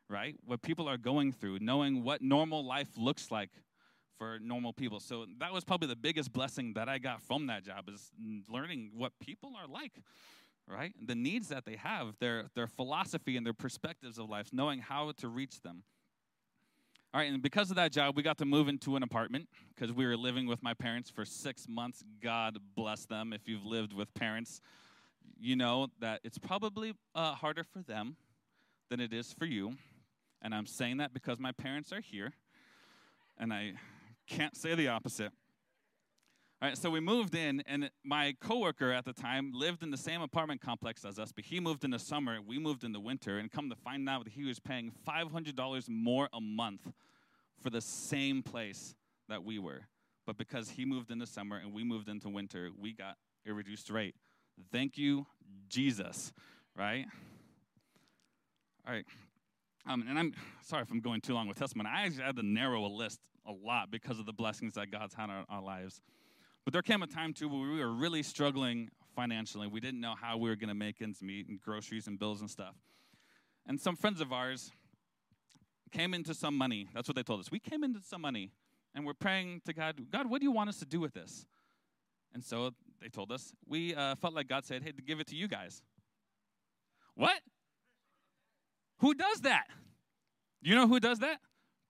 right? 0.08 0.36
What 0.44 0.62
people 0.62 0.88
are 0.88 0.98
going 0.98 1.32
through, 1.32 1.60
knowing 1.60 2.02
what 2.02 2.20
normal 2.22 2.64
life 2.64 2.88
looks 2.96 3.30
like 3.30 3.50
for 4.18 4.38
normal 4.40 4.72
people. 4.72 5.00
So 5.00 5.26
that 5.38 5.52
was 5.52 5.64
probably 5.64 5.88
the 5.88 5.96
biggest 5.96 6.32
blessing 6.32 6.72
that 6.74 6.88
I 6.88 6.98
got 6.98 7.22
from 7.22 7.46
that 7.46 7.64
job 7.64 7.88
is 7.88 8.10
learning 8.48 8.92
what 8.94 9.12
people 9.20 9.52
are 9.56 9.68
like, 9.68 9.92
right? 10.68 10.92
The 11.04 11.14
needs 11.14 11.48
that 11.48 11.64
they 11.64 11.76
have, 11.76 12.16
their 12.18 12.46
their 12.54 12.66
philosophy 12.66 13.36
and 13.36 13.44
their 13.46 13.52
perspectives 13.52 14.18
of 14.18 14.28
life, 14.28 14.48
knowing 14.52 14.80
how 14.80 15.12
to 15.18 15.28
reach 15.28 15.60
them. 15.60 15.82
All 17.14 17.20
right, 17.20 17.32
and 17.32 17.42
because 17.42 17.70
of 17.70 17.76
that 17.76 17.92
job, 17.92 18.14
we 18.16 18.22
got 18.22 18.36
to 18.38 18.44
move 18.44 18.68
into 18.68 18.96
an 18.96 19.02
apartment 19.02 19.48
because 19.74 19.92
we 19.92 20.04
were 20.04 20.16
living 20.16 20.46
with 20.46 20.62
my 20.62 20.74
parents 20.74 21.08
for 21.08 21.24
six 21.24 21.66
months. 21.68 22.04
God 22.22 22.58
bless 22.74 23.06
them. 23.06 23.32
If 23.32 23.48
you've 23.48 23.64
lived 23.64 23.94
with 23.94 24.12
parents, 24.12 24.60
you 25.38 25.56
know 25.56 25.88
that 26.00 26.20
it's 26.24 26.36
probably 26.36 26.92
uh, 27.14 27.34
harder 27.34 27.64
for 27.64 27.80
them 27.82 28.16
than 28.90 29.00
it 29.00 29.12
is 29.12 29.32
for 29.32 29.46
you. 29.46 29.76
And 30.42 30.54
I'm 30.54 30.66
saying 30.66 30.98
that 30.98 31.14
because 31.14 31.38
my 31.38 31.52
parents 31.52 31.92
are 31.92 32.00
here, 32.00 32.32
and 33.38 33.52
I 33.52 33.74
can't 34.28 34.56
say 34.56 34.74
the 34.74 34.88
opposite. 34.88 35.32
So 36.74 36.90
we 36.90 37.00
moved 37.00 37.34
in, 37.34 37.62
and 37.66 37.90
my 38.02 38.34
coworker 38.40 38.90
at 38.90 39.04
the 39.04 39.12
time 39.12 39.52
lived 39.54 39.82
in 39.82 39.90
the 39.90 39.96
same 39.96 40.22
apartment 40.22 40.62
complex 40.62 41.04
as 41.04 41.18
us, 41.18 41.30
but 41.30 41.44
he 41.44 41.60
moved 41.60 41.84
in 41.84 41.90
the 41.90 41.98
summer, 41.98 42.38
we 42.44 42.58
moved 42.58 42.82
in 42.82 42.92
the 42.92 43.00
winter, 43.00 43.38
and 43.38 43.52
come 43.52 43.68
to 43.68 43.76
find 43.76 44.08
out 44.08 44.24
that 44.24 44.32
he 44.32 44.44
was 44.44 44.58
paying 44.58 44.90
$500 45.06 45.88
more 45.88 46.28
a 46.32 46.40
month 46.40 46.90
for 47.62 47.68
the 47.68 47.82
same 47.82 48.42
place 48.42 48.94
that 49.28 49.44
we 49.44 49.58
were. 49.58 49.82
But 50.26 50.38
because 50.38 50.70
he 50.70 50.84
moved 50.84 51.10
in 51.10 51.18
the 51.18 51.26
summer 51.26 51.58
and 51.58 51.72
we 51.74 51.84
moved 51.84 52.08
into 52.08 52.28
winter, 52.28 52.70
we 52.76 52.92
got 52.92 53.16
a 53.46 53.52
reduced 53.52 53.90
rate. 53.90 54.14
Thank 54.72 54.96
you, 54.96 55.26
Jesus, 55.68 56.32
right? 56.74 57.04
All 58.86 58.94
right. 58.94 59.04
Um, 59.86 60.04
and 60.08 60.18
I'm 60.18 60.32
sorry 60.62 60.82
if 60.82 60.90
I'm 60.90 61.00
going 61.00 61.20
too 61.20 61.34
long 61.34 61.48
with 61.48 61.58
testimony. 61.58 61.90
I 61.92 62.06
actually 62.06 62.24
had 62.24 62.36
to 62.36 62.42
narrow 62.42 62.84
a 62.84 62.88
list 62.88 63.20
a 63.46 63.52
lot 63.52 63.90
because 63.90 64.18
of 64.18 64.26
the 64.26 64.32
blessings 64.32 64.74
that 64.74 64.90
God's 64.90 65.14
had 65.14 65.30
on 65.30 65.44
our 65.48 65.62
lives. 65.62 66.00
But 66.66 66.72
there 66.72 66.82
came 66.82 67.00
a 67.04 67.06
time 67.06 67.32
too 67.32 67.48
where 67.48 67.60
we 67.60 67.78
were 67.78 67.92
really 67.92 68.24
struggling 68.24 68.90
financially. 69.14 69.68
We 69.68 69.78
didn't 69.78 70.00
know 70.00 70.16
how 70.20 70.36
we 70.36 70.50
were 70.50 70.56
going 70.56 70.68
to 70.68 70.74
make 70.74 71.00
ends 71.00 71.22
meet 71.22 71.48
and 71.48 71.62
groceries 71.62 72.08
and 72.08 72.18
bills 72.18 72.40
and 72.40 72.50
stuff. 72.50 72.74
And 73.66 73.80
some 73.80 73.94
friends 73.94 74.20
of 74.20 74.32
ours 74.32 74.72
came 75.92 76.12
into 76.12 76.34
some 76.34 76.58
money. 76.58 76.88
That's 76.92 77.08
what 77.08 77.14
they 77.14 77.22
told 77.22 77.38
us. 77.38 77.52
We 77.52 77.60
came 77.60 77.84
into 77.84 78.00
some 78.02 78.20
money 78.20 78.50
and 78.96 79.06
we're 79.06 79.14
praying 79.14 79.62
to 79.66 79.72
God, 79.72 79.94
God, 80.10 80.28
what 80.28 80.40
do 80.40 80.44
you 80.44 80.50
want 80.50 80.68
us 80.68 80.80
to 80.80 80.84
do 80.84 80.98
with 80.98 81.14
this? 81.14 81.46
And 82.34 82.44
so 82.44 82.72
they 83.00 83.08
told 83.10 83.30
us, 83.30 83.52
we 83.64 83.94
uh, 83.94 84.16
felt 84.16 84.34
like 84.34 84.48
God 84.48 84.64
said, 84.64 84.82
hey, 84.82 84.90
to 84.90 85.02
give 85.02 85.20
it 85.20 85.28
to 85.28 85.36
you 85.36 85.46
guys. 85.46 85.82
What? 87.14 87.38
Who 88.98 89.14
does 89.14 89.42
that? 89.42 89.66
You 90.62 90.74
know 90.74 90.88
who 90.88 90.98
does 90.98 91.20
that? 91.20 91.38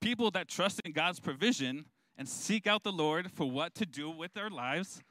People 0.02 0.30
that 0.32 0.48
trust 0.48 0.82
in 0.84 0.92
God's 0.92 1.18
provision 1.18 1.86
and 2.18 2.28
seek 2.28 2.66
out 2.66 2.82
the 2.82 2.92
Lord 2.92 3.30
for 3.30 3.50
what 3.50 3.74
to 3.76 3.86
do 3.86 4.10
with 4.10 4.34
their 4.34 4.50
lives. 4.50 5.02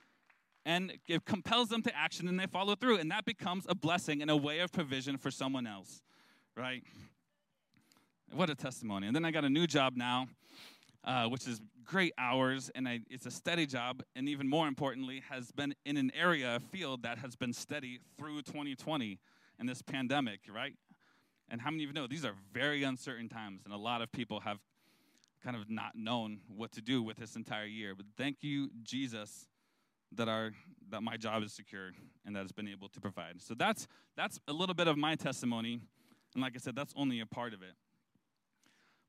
And 0.66 0.94
it 1.08 1.26
compels 1.26 1.70
them 1.70 1.84
to 1.84 1.96
action 1.96 2.28
and 2.28 2.40
they 2.40 2.48
follow 2.48 2.76
through. 2.76 2.98
And 2.98 3.12
that 3.12 3.26
becomes 3.26 3.66
a 3.70 3.76
blessing 3.76 4.22
and 4.22 4.32
a 4.32 4.36
way 4.36 4.60
of 4.60 4.72
provision 4.72 5.18
for 5.18 5.30
someone 5.30 5.68
else, 5.68 6.02
right? 6.58 6.84
What 8.34 8.50
a 8.50 8.56
testimony. 8.56 9.08
And 9.08 9.16
then 9.16 9.26
I 9.26 9.32
got 9.32 9.46
a 9.46 9.50
new 9.50 9.68
job 9.68 9.94
now, 9.96 10.28
uh, 11.04 11.28
which 11.28 11.48
is 11.48 11.62
great 11.84 12.14
hours, 12.18 12.72
and 12.74 12.88
I, 12.88 13.02
it's 13.12 13.28
a 13.28 13.32
steady 13.32 13.68
job. 13.68 14.02
And 14.16 14.28
even 14.28 14.48
more 14.48 14.68
importantly, 14.68 15.22
has 15.30 15.52
been 15.52 15.76
in 15.86 15.98
an 15.98 16.12
area, 16.20 16.56
a 16.56 16.60
field 16.60 17.04
that 17.04 17.20
has 17.20 17.36
been 17.36 17.54
steady 17.54 18.00
through 18.18 18.42
2020 18.42 19.20
and 19.60 19.70
this 19.70 19.84
pandemic, 19.84 20.40
right? 20.54 20.74
And 21.50 21.62
how 21.62 21.70
many 21.70 21.84
of 21.84 21.90
you 21.90 21.94
know 21.94 22.08
these 22.08 22.26
are 22.26 22.34
very 22.52 22.84
uncertain 22.84 23.30
times, 23.30 23.62
and 23.66 23.74
a 23.74 23.78
lot 23.78 24.02
of 24.02 24.12
people 24.12 24.40
have 24.40 24.58
kind 25.46 25.56
of 25.56 25.70
not 25.70 25.92
known 25.96 26.40
what 26.48 26.72
to 26.72 26.82
do 26.82 27.04
with 27.04 27.18
this 27.18 27.36
entire 27.36 27.66
year. 27.66 27.94
But 27.96 28.08
thank 28.18 28.38
you, 28.42 28.72
Jesus, 28.82 29.48
that 30.14 30.28
our 30.28 30.52
that 30.90 31.02
my 31.02 31.18
job 31.18 31.44
is 31.44 31.54
secure 31.54 31.92
and 32.26 32.36
that 32.36 32.42
has 32.42 32.52
been 32.52 32.68
able 32.68 32.90
to 32.90 33.00
provide. 33.00 33.42
So 33.42 33.54
that's 33.54 33.88
that's 34.18 34.40
a 34.48 34.54
little 34.54 34.74
bit 34.74 34.88
of 34.88 34.98
my 34.98 35.16
testimony, 35.16 35.80
and 36.34 36.42
like 36.42 36.54
I 36.56 36.60
said, 36.60 36.76
that's 36.76 36.94
only 36.96 37.20
a 37.20 37.26
part 37.26 37.54
of 37.54 37.62
it. 37.62 37.74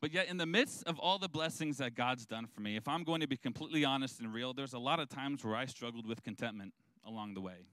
But 0.03 0.12
yet, 0.12 0.29
in 0.29 0.37
the 0.37 0.46
midst 0.46 0.85
of 0.85 0.99
all 0.99 1.18
the 1.18 1.29
blessings 1.29 1.79
that 1.79 1.94
God's 1.94 2.27
done 2.27 2.46
for 2.46 2.61
me, 2.61 2.77
if 2.77 2.87
I'm 2.87 3.03
going 3.03 3.22
to 3.22 3.27
be 3.27 3.38
completely 3.38 3.85
honest 3.85 4.20
and 4.20 4.33
real, 4.33 4.53
there's 4.53 4.75
a 4.75 4.79
lot 4.79 5.01
of 5.01 5.09
times 5.09 5.42
where 5.42 5.57
I 5.57 5.64
struggled 5.64 6.07
with 6.07 6.22
contentment 6.22 6.75
along 7.07 7.33
the 7.33 7.40
way. 7.40 7.66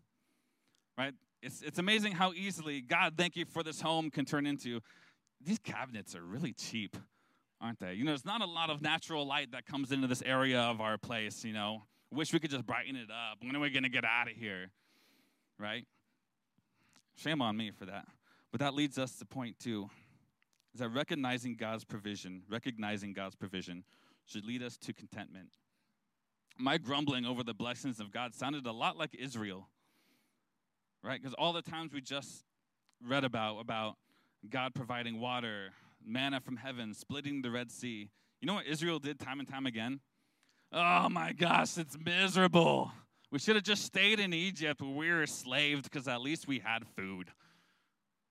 Right? 0.98 1.14
It's, 1.42 1.62
it's 1.62 1.80
amazing 1.80 2.14
how 2.14 2.32
easily 2.32 2.80
God, 2.80 3.16
thank 3.18 3.36
you 3.36 3.44
for 3.46 3.62
this 3.62 3.82
home, 3.82 4.10
can 4.10 4.24
turn 4.24 4.46
into 4.46 4.80
these 5.42 5.60
cabinets 5.60 6.16
are 6.16 6.24
really 6.24 6.54
cheap 6.54 6.96
aren't 7.64 7.80
they? 7.80 7.94
You 7.94 8.04
know, 8.04 8.12
there's 8.12 8.26
not 8.26 8.42
a 8.42 8.46
lot 8.46 8.70
of 8.70 8.82
natural 8.82 9.26
light 9.26 9.54
that 9.54 9.66
comes 9.66 9.92
into 9.92 10.06
this 10.06 10.22
area 10.24 10.60
of 10.60 10.82
our 10.82 10.98
place, 10.98 11.46
you 11.46 11.54
know. 11.54 11.84
Wish 12.12 12.34
we 12.34 12.40
could 12.40 12.52
just 12.52 12.66
brighten 12.66 12.96
it 12.96 13.10
up. 13.10 13.38
When 13.42 13.56
are 13.56 13.60
we 13.60 13.70
going 13.70 13.84
to 13.84 13.90
get 13.90 14.04
out 14.04 14.30
of 14.30 14.36
here? 14.36 14.70
Right? 15.58 15.88
Shame 17.16 17.42
on 17.42 17.56
me 17.56 17.72
for 17.72 17.86
that. 17.86 18.06
But 18.52 18.60
that 18.60 18.74
leads 18.74 19.00
us 19.00 19.16
to 19.18 19.26
point 19.26 19.58
two 19.60 19.90
is 20.74 20.80
that 20.80 20.90
recognizing 20.90 21.56
God's 21.56 21.86
provision, 21.86 22.44
recognizing 22.50 23.14
God's 23.14 23.36
provision 23.36 23.84
should 24.26 24.46
lead 24.46 24.62
us 24.62 24.78
to 24.78 24.94
contentment. 24.94 25.50
My 26.58 26.78
grumbling 26.78 27.26
over 27.26 27.44
the 27.44 27.54
blessings 27.54 28.00
of 28.00 28.12
God 28.12 28.36
sounded 28.36 28.66
a 28.66 28.72
lot 28.72 28.98
like 28.98 29.16
Israel, 29.16 29.70
right? 31.04 31.22
Because 31.22 31.34
all 31.36 31.54
the 31.54 31.62
times 31.62 31.94
we 31.94 32.02
just 32.02 32.44
read 33.04 33.24
about, 33.24 33.60
about 33.60 33.96
God 34.50 34.74
providing 34.74 35.20
water, 35.20 35.72
manna 36.08 36.40
from 36.40 36.58
heaven, 36.58 36.94
splitting 36.94 37.42
the 37.42 37.52
Red 37.52 37.72
Sea. 37.72 38.10
You 38.42 38.48
know 38.48 38.56
what 38.56 38.66
Israel 38.66 39.00
did 39.00 39.20
time 39.20 39.40
and 39.40 39.48
time 39.48 39.66
again? 39.66 40.00
Oh 40.72 41.08
my 41.10 41.34
gosh, 41.34 41.78
it's 41.78 41.98
miserable. 42.04 42.92
We 43.32 43.40
should 43.40 43.56
have 43.56 43.64
just 43.64 43.86
stayed 43.86 44.20
in 44.20 44.34
Egypt 44.34 44.82
where 44.82 44.92
we 44.92 45.10
were 45.10 45.22
enslaved 45.22 45.84
because 45.84 46.08
at 46.08 46.22
least 46.22 46.48
we 46.48 46.60
had 46.60 46.86
food. 46.96 47.30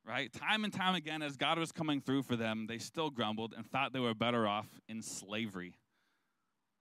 Right? 0.05 0.33
Time 0.33 0.65
and 0.65 0.73
time 0.73 0.95
again, 0.95 1.23
as 1.23 1.37
God 1.37 1.59
was 1.59 1.71
coming 1.71 2.01
through 2.01 2.23
for 2.23 2.35
them, 2.35 2.67
they 2.69 2.79
still 2.79 3.11
grumbled 3.11 3.55
and 3.57 3.65
thought 3.65 3.93
they 3.93 4.01
were 4.01 4.15
better 4.15 4.47
off 4.47 4.67
in 4.89 5.01
slavery. 5.03 5.75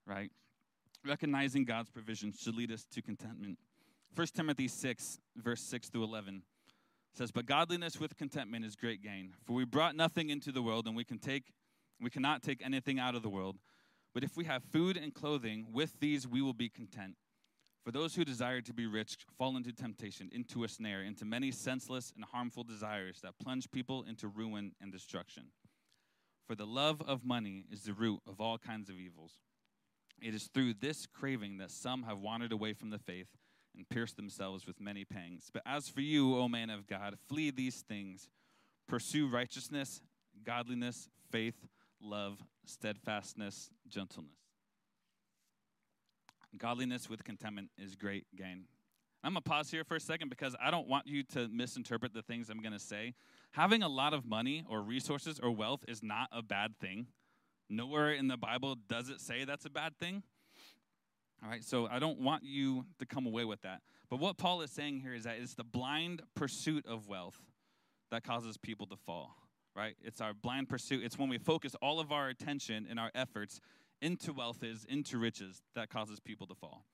Right? 0.07 0.31
Recognizing 1.05 1.65
God's 1.65 1.89
provision 1.89 2.33
should 2.33 2.55
lead 2.55 2.71
us 2.71 2.85
to 2.91 3.01
contentment. 3.01 3.57
1 4.15 4.27
Timothy 4.35 4.67
6, 4.67 5.19
verse 5.37 5.61
6 5.61 5.89
through 5.89 6.03
11 6.03 6.41
says, 7.13 7.31
But 7.31 7.45
godliness 7.45 7.99
with 7.99 8.17
contentment 8.17 8.65
is 8.65 8.75
great 8.75 9.01
gain. 9.01 9.33
For 9.45 9.53
we 9.53 9.65
brought 9.65 9.95
nothing 9.95 10.29
into 10.29 10.51
the 10.51 10.61
world, 10.61 10.87
and 10.87 10.95
we 10.95 11.03
can 11.03 11.19
take 11.19 11.51
we 11.99 12.09
cannot 12.09 12.41
take 12.41 12.65
anything 12.65 12.97
out 12.97 13.13
of 13.13 13.21
the 13.21 13.29
world. 13.29 13.57
But 14.13 14.23
if 14.23 14.35
we 14.35 14.45
have 14.45 14.63
food 14.63 14.97
and 14.97 15.13
clothing, 15.13 15.67
with 15.71 15.99
these 15.99 16.27
we 16.27 16.41
will 16.41 16.53
be 16.53 16.67
content. 16.67 17.15
For 17.83 17.91
those 17.91 18.15
who 18.15 18.25
desire 18.25 18.61
to 18.61 18.73
be 18.73 18.85
rich 18.85 19.17
fall 19.37 19.55
into 19.55 19.71
temptation, 19.71 20.29
into 20.31 20.63
a 20.63 20.67
snare, 20.67 21.03
into 21.03 21.25
many 21.25 21.51
senseless 21.51 22.11
and 22.15 22.25
harmful 22.25 22.63
desires 22.63 23.19
that 23.21 23.39
plunge 23.39 23.69
people 23.71 24.03
into 24.07 24.27
ruin 24.27 24.73
and 24.81 24.91
destruction. 24.91 25.45
For 26.47 26.55
the 26.55 26.65
love 26.65 27.01
of 27.07 27.23
money 27.23 27.65
is 27.71 27.83
the 27.83 27.93
root 27.93 28.19
of 28.27 28.41
all 28.41 28.57
kinds 28.57 28.89
of 28.89 28.99
evils. 28.99 29.33
It 30.21 30.35
is 30.35 30.49
through 30.53 30.75
this 30.75 31.07
craving 31.07 31.57
that 31.57 31.71
some 31.71 32.03
have 32.03 32.19
wandered 32.19 32.51
away 32.51 32.73
from 32.73 32.91
the 32.91 32.99
faith 32.99 33.29
and 33.75 33.87
pierce 33.89 34.13
themselves 34.13 34.65
with 34.65 34.79
many 34.79 35.05
pangs. 35.05 35.49
But 35.53 35.63
as 35.65 35.89
for 35.89 36.01
you, 36.01 36.37
O 36.37 36.47
man 36.47 36.69
of 36.69 36.87
God, 36.87 37.15
flee 37.27 37.51
these 37.51 37.81
things. 37.81 38.29
Pursue 38.87 39.27
righteousness, 39.27 40.01
godliness, 40.45 41.09
faith, 41.31 41.55
love, 42.01 42.39
steadfastness, 42.65 43.69
gentleness. 43.87 44.31
Godliness 46.57 47.09
with 47.09 47.23
contentment 47.23 47.69
is 47.77 47.95
great 47.95 48.25
gain. 48.35 48.65
I'm 49.23 49.33
going 49.33 49.43
to 49.43 49.49
pause 49.49 49.69
here 49.69 49.83
for 49.83 49.95
a 49.95 49.99
second 49.99 50.29
because 50.29 50.55
I 50.61 50.71
don't 50.71 50.87
want 50.87 51.07
you 51.07 51.23
to 51.33 51.47
misinterpret 51.47 52.13
the 52.13 52.23
things 52.23 52.49
I'm 52.49 52.61
going 52.61 52.73
to 52.73 52.79
say. 52.79 53.13
Having 53.51 53.83
a 53.83 53.87
lot 53.87 54.13
of 54.13 54.25
money 54.25 54.65
or 54.67 54.81
resources 54.81 55.39
or 55.41 55.51
wealth 55.51 55.85
is 55.87 56.01
not 56.01 56.27
a 56.31 56.41
bad 56.41 56.79
thing. 56.79 57.05
Nowhere 57.69 58.11
in 58.11 58.27
the 58.27 58.37
Bible 58.37 58.75
does 58.89 59.09
it 59.09 59.21
say 59.21 59.45
that's 59.45 59.65
a 59.65 59.69
bad 59.69 59.97
thing. 59.97 60.23
All 61.43 61.49
right, 61.49 61.63
so 61.63 61.87
I 61.87 61.97
don't 61.97 62.19
want 62.19 62.43
you 62.43 62.85
to 62.99 63.05
come 63.05 63.25
away 63.25 63.45
with 63.45 63.61
that. 63.63 63.81
But 64.09 64.19
what 64.19 64.37
Paul 64.37 64.61
is 64.61 64.69
saying 64.71 64.99
here 64.99 65.13
is 65.13 65.23
that 65.23 65.37
it's 65.39 65.55
the 65.55 65.63
blind 65.63 66.21
pursuit 66.35 66.85
of 66.85 67.07
wealth 67.07 67.41
that 68.11 68.23
causes 68.23 68.57
people 68.57 68.85
to 68.87 68.95
fall, 68.95 69.35
right? 69.75 69.95
It's 70.03 70.21
our 70.21 70.33
blind 70.33 70.69
pursuit. 70.69 71.03
It's 71.03 71.17
when 71.17 71.29
we 71.29 71.39
focus 71.39 71.75
all 71.81 71.99
of 71.99 72.11
our 72.11 72.29
attention 72.29 72.85
and 72.87 72.99
our 72.99 73.09
efforts 73.15 73.59
into 74.01 74.33
wealth 74.33 74.63
is 74.63 74.85
into 74.85 75.17
riches 75.17 75.61
that 75.75 75.89
causes 75.89 76.19
people 76.19 76.45
to 76.47 76.55
fall. 76.55 76.85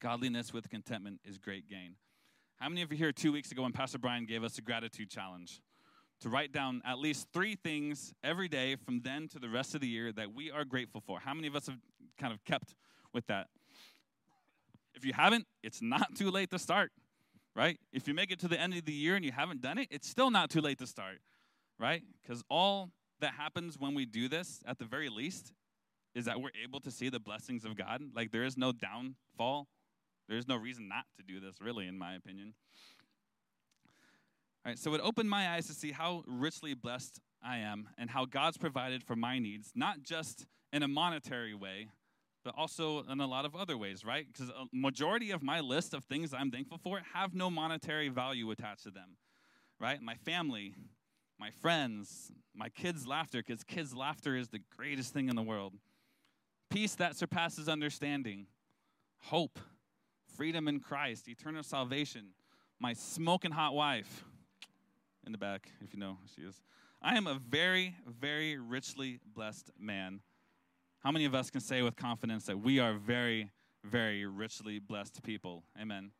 Godliness 0.00 0.52
with 0.52 0.68
contentment 0.68 1.20
is 1.24 1.38
great 1.38 1.68
gain. 1.68 1.96
How 2.56 2.68
many 2.68 2.82
of 2.82 2.90
you 2.90 2.98
here 2.98 3.12
two 3.12 3.30
weeks 3.30 3.52
ago 3.52 3.62
when 3.62 3.72
Pastor 3.72 3.98
Brian 3.98 4.24
gave 4.24 4.42
us 4.42 4.58
a 4.58 4.62
gratitude 4.62 5.10
challenge 5.10 5.60
to 6.20 6.28
write 6.28 6.52
down 6.52 6.80
at 6.84 6.98
least 6.98 7.28
three 7.32 7.56
things 7.56 8.14
every 8.24 8.48
day 8.48 8.76
from 8.76 9.00
then 9.02 9.28
to 9.28 9.38
the 9.38 9.48
rest 9.48 9.74
of 9.74 9.80
the 9.80 9.88
year 9.88 10.12
that 10.12 10.32
we 10.34 10.50
are 10.50 10.64
grateful 10.64 11.00
for? 11.00 11.20
How 11.20 11.34
many 11.34 11.46
of 11.46 11.54
us 11.54 11.66
have 11.66 11.78
kind 12.18 12.32
of 12.32 12.44
kept 12.44 12.74
with 13.12 13.26
that? 13.26 13.48
If 14.94 15.04
you 15.04 15.12
haven't, 15.12 15.46
it's 15.62 15.80
not 15.82 16.14
too 16.14 16.30
late 16.30 16.50
to 16.50 16.58
start, 16.58 16.92
right? 17.56 17.78
If 17.92 18.06
you 18.06 18.14
make 18.14 18.30
it 18.30 18.38
to 18.40 18.48
the 18.48 18.60
end 18.60 18.74
of 18.74 18.84
the 18.84 18.92
year 18.92 19.16
and 19.16 19.24
you 19.24 19.32
haven't 19.32 19.60
done 19.60 19.78
it, 19.78 19.88
it's 19.90 20.08
still 20.08 20.30
not 20.30 20.50
too 20.50 20.60
late 20.60 20.78
to 20.78 20.86
start, 20.86 21.18
right? 21.78 22.02
Because 22.22 22.42
all 22.48 22.90
that 23.20 23.34
happens 23.34 23.78
when 23.78 23.94
we 23.94 24.04
do 24.04 24.28
this, 24.28 24.60
at 24.66 24.78
the 24.78 24.84
very 24.84 25.08
least, 25.08 25.52
is 26.14 26.26
that 26.26 26.40
we're 26.40 26.50
able 26.62 26.80
to 26.80 26.90
see 26.90 27.08
the 27.08 27.20
blessings 27.20 27.64
of 27.64 27.76
God. 27.76 28.02
Like 28.14 28.32
there 28.32 28.44
is 28.44 28.56
no 28.56 28.72
downfall. 28.72 29.68
There's 30.28 30.46
no 30.46 30.56
reason 30.56 30.88
not 30.88 31.04
to 31.16 31.22
do 31.22 31.40
this, 31.40 31.60
really, 31.60 31.86
in 31.86 31.98
my 31.98 32.14
opinion. 32.14 32.54
All 34.64 34.70
right, 34.70 34.78
so 34.78 34.94
it 34.94 35.00
opened 35.02 35.28
my 35.28 35.48
eyes 35.48 35.66
to 35.66 35.72
see 35.72 35.90
how 35.90 36.22
richly 36.26 36.74
blessed 36.74 37.18
I 37.42 37.58
am 37.58 37.88
and 37.98 38.10
how 38.10 38.26
God's 38.26 38.56
provided 38.56 39.02
for 39.02 39.16
my 39.16 39.38
needs, 39.40 39.72
not 39.74 40.02
just 40.02 40.46
in 40.72 40.82
a 40.82 40.88
monetary 40.88 41.54
way, 41.54 41.88
but 42.44 42.54
also 42.56 43.04
in 43.04 43.20
a 43.20 43.26
lot 43.26 43.44
of 43.44 43.54
other 43.54 43.76
ways, 43.76 44.04
right? 44.04 44.26
Because 44.30 44.48
a 44.48 44.64
majority 44.72 45.30
of 45.30 45.42
my 45.42 45.60
list 45.60 45.94
of 45.94 46.04
things 46.04 46.34
I'm 46.34 46.50
thankful 46.50 46.78
for 46.78 47.00
have 47.14 47.34
no 47.34 47.50
monetary 47.50 48.08
value 48.08 48.50
attached 48.50 48.84
to 48.84 48.90
them, 48.90 49.16
right? 49.80 50.00
My 50.02 50.16
family, 50.16 50.74
my 51.38 51.50
friends, 51.50 52.32
my 52.54 52.68
kids' 52.68 53.06
laughter, 53.06 53.38
because 53.38 53.64
kids' 53.64 53.94
laughter 53.94 54.36
is 54.36 54.48
the 54.48 54.60
greatest 54.76 55.12
thing 55.12 55.28
in 55.28 55.36
the 55.36 55.42
world 55.42 55.74
peace 56.72 56.94
that 56.94 57.14
surpasses 57.14 57.68
understanding, 57.68 58.46
hope, 59.18 59.58
freedom 60.36 60.68
in 60.68 60.80
Christ, 60.80 61.28
eternal 61.28 61.62
salvation, 61.62 62.28
my 62.80 62.94
smoking 62.94 63.50
hot 63.50 63.74
wife 63.74 64.24
in 65.26 65.32
the 65.32 65.38
back, 65.38 65.68
if 65.84 65.92
you 65.92 66.00
know 66.00 66.16
who 66.20 66.28
she 66.34 66.48
is. 66.48 66.62
I 67.02 67.16
am 67.16 67.26
a 67.26 67.34
very, 67.34 67.94
very 68.06 68.56
richly 68.56 69.20
blessed 69.34 69.70
man. 69.78 70.20
How 71.02 71.10
many 71.10 71.24
of 71.24 71.34
us 71.34 71.50
can 71.50 71.60
say 71.60 71.82
with 71.82 71.96
confidence 71.96 72.46
that 72.46 72.60
we 72.60 72.78
are 72.78 72.94
very, 72.94 73.50
very 73.84 74.24
richly 74.24 74.78
blessed 74.78 75.22
people? 75.24 75.64
Amen. 75.80 76.12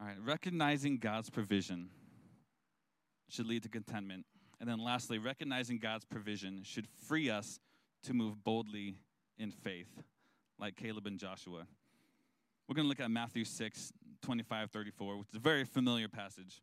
All 0.00 0.06
right, 0.06 0.16
recognizing 0.24 0.96
God's 0.96 1.28
provision 1.28 1.90
should 3.28 3.46
lead 3.46 3.62
to 3.64 3.68
contentment. 3.68 4.24
And 4.60 4.68
then 4.68 4.78
lastly, 4.78 5.18
recognizing 5.18 5.78
God's 5.78 6.06
provision 6.06 6.62
should 6.64 6.86
free 7.06 7.28
us 7.28 7.60
to 8.04 8.14
move 8.14 8.42
boldly 8.42 8.96
in 9.38 9.50
faith, 9.50 10.02
like 10.58 10.76
Caleb 10.76 11.06
and 11.06 11.18
Joshua. 11.18 11.66
We're 12.66 12.74
going 12.74 12.84
to 12.84 12.88
look 12.88 13.00
at 13.00 13.10
Matthew 13.10 13.44
6, 13.44 13.92
25, 14.22 14.70
34, 14.70 15.18
which 15.18 15.28
is 15.28 15.34
a 15.36 15.40
very 15.40 15.64
familiar 15.64 16.08
passage. 16.08 16.62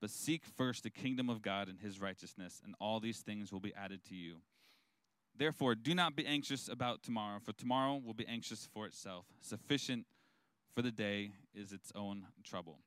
But 0.00 0.10
seek 0.10 0.44
first 0.44 0.82
the 0.82 0.90
kingdom 0.90 1.30
of 1.30 1.42
God 1.42 1.68
and 1.68 1.80
his 1.80 2.00
righteousness, 2.00 2.60
and 2.64 2.74
all 2.80 3.00
these 3.00 3.20
things 3.20 3.52
will 3.52 3.60
be 3.60 3.74
added 3.74 4.04
to 4.08 4.14
you. 4.14 4.36
Therefore, 5.38 5.74
do 5.74 5.94
not 5.94 6.16
be 6.16 6.26
anxious 6.26 6.68
about 6.68 7.02
tomorrow, 7.02 7.38
for 7.38 7.52
tomorrow 7.52 8.00
will 8.04 8.14
be 8.14 8.26
anxious 8.26 8.68
for 8.72 8.86
itself. 8.86 9.26
Sufficient 9.40 10.06
for 10.74 10.82
the 10.82 10.90
day 10.90 11.32
is 11.54 11.72
its 11.72 11.92
own 11.94 12.26
trouble. 12.44 12.78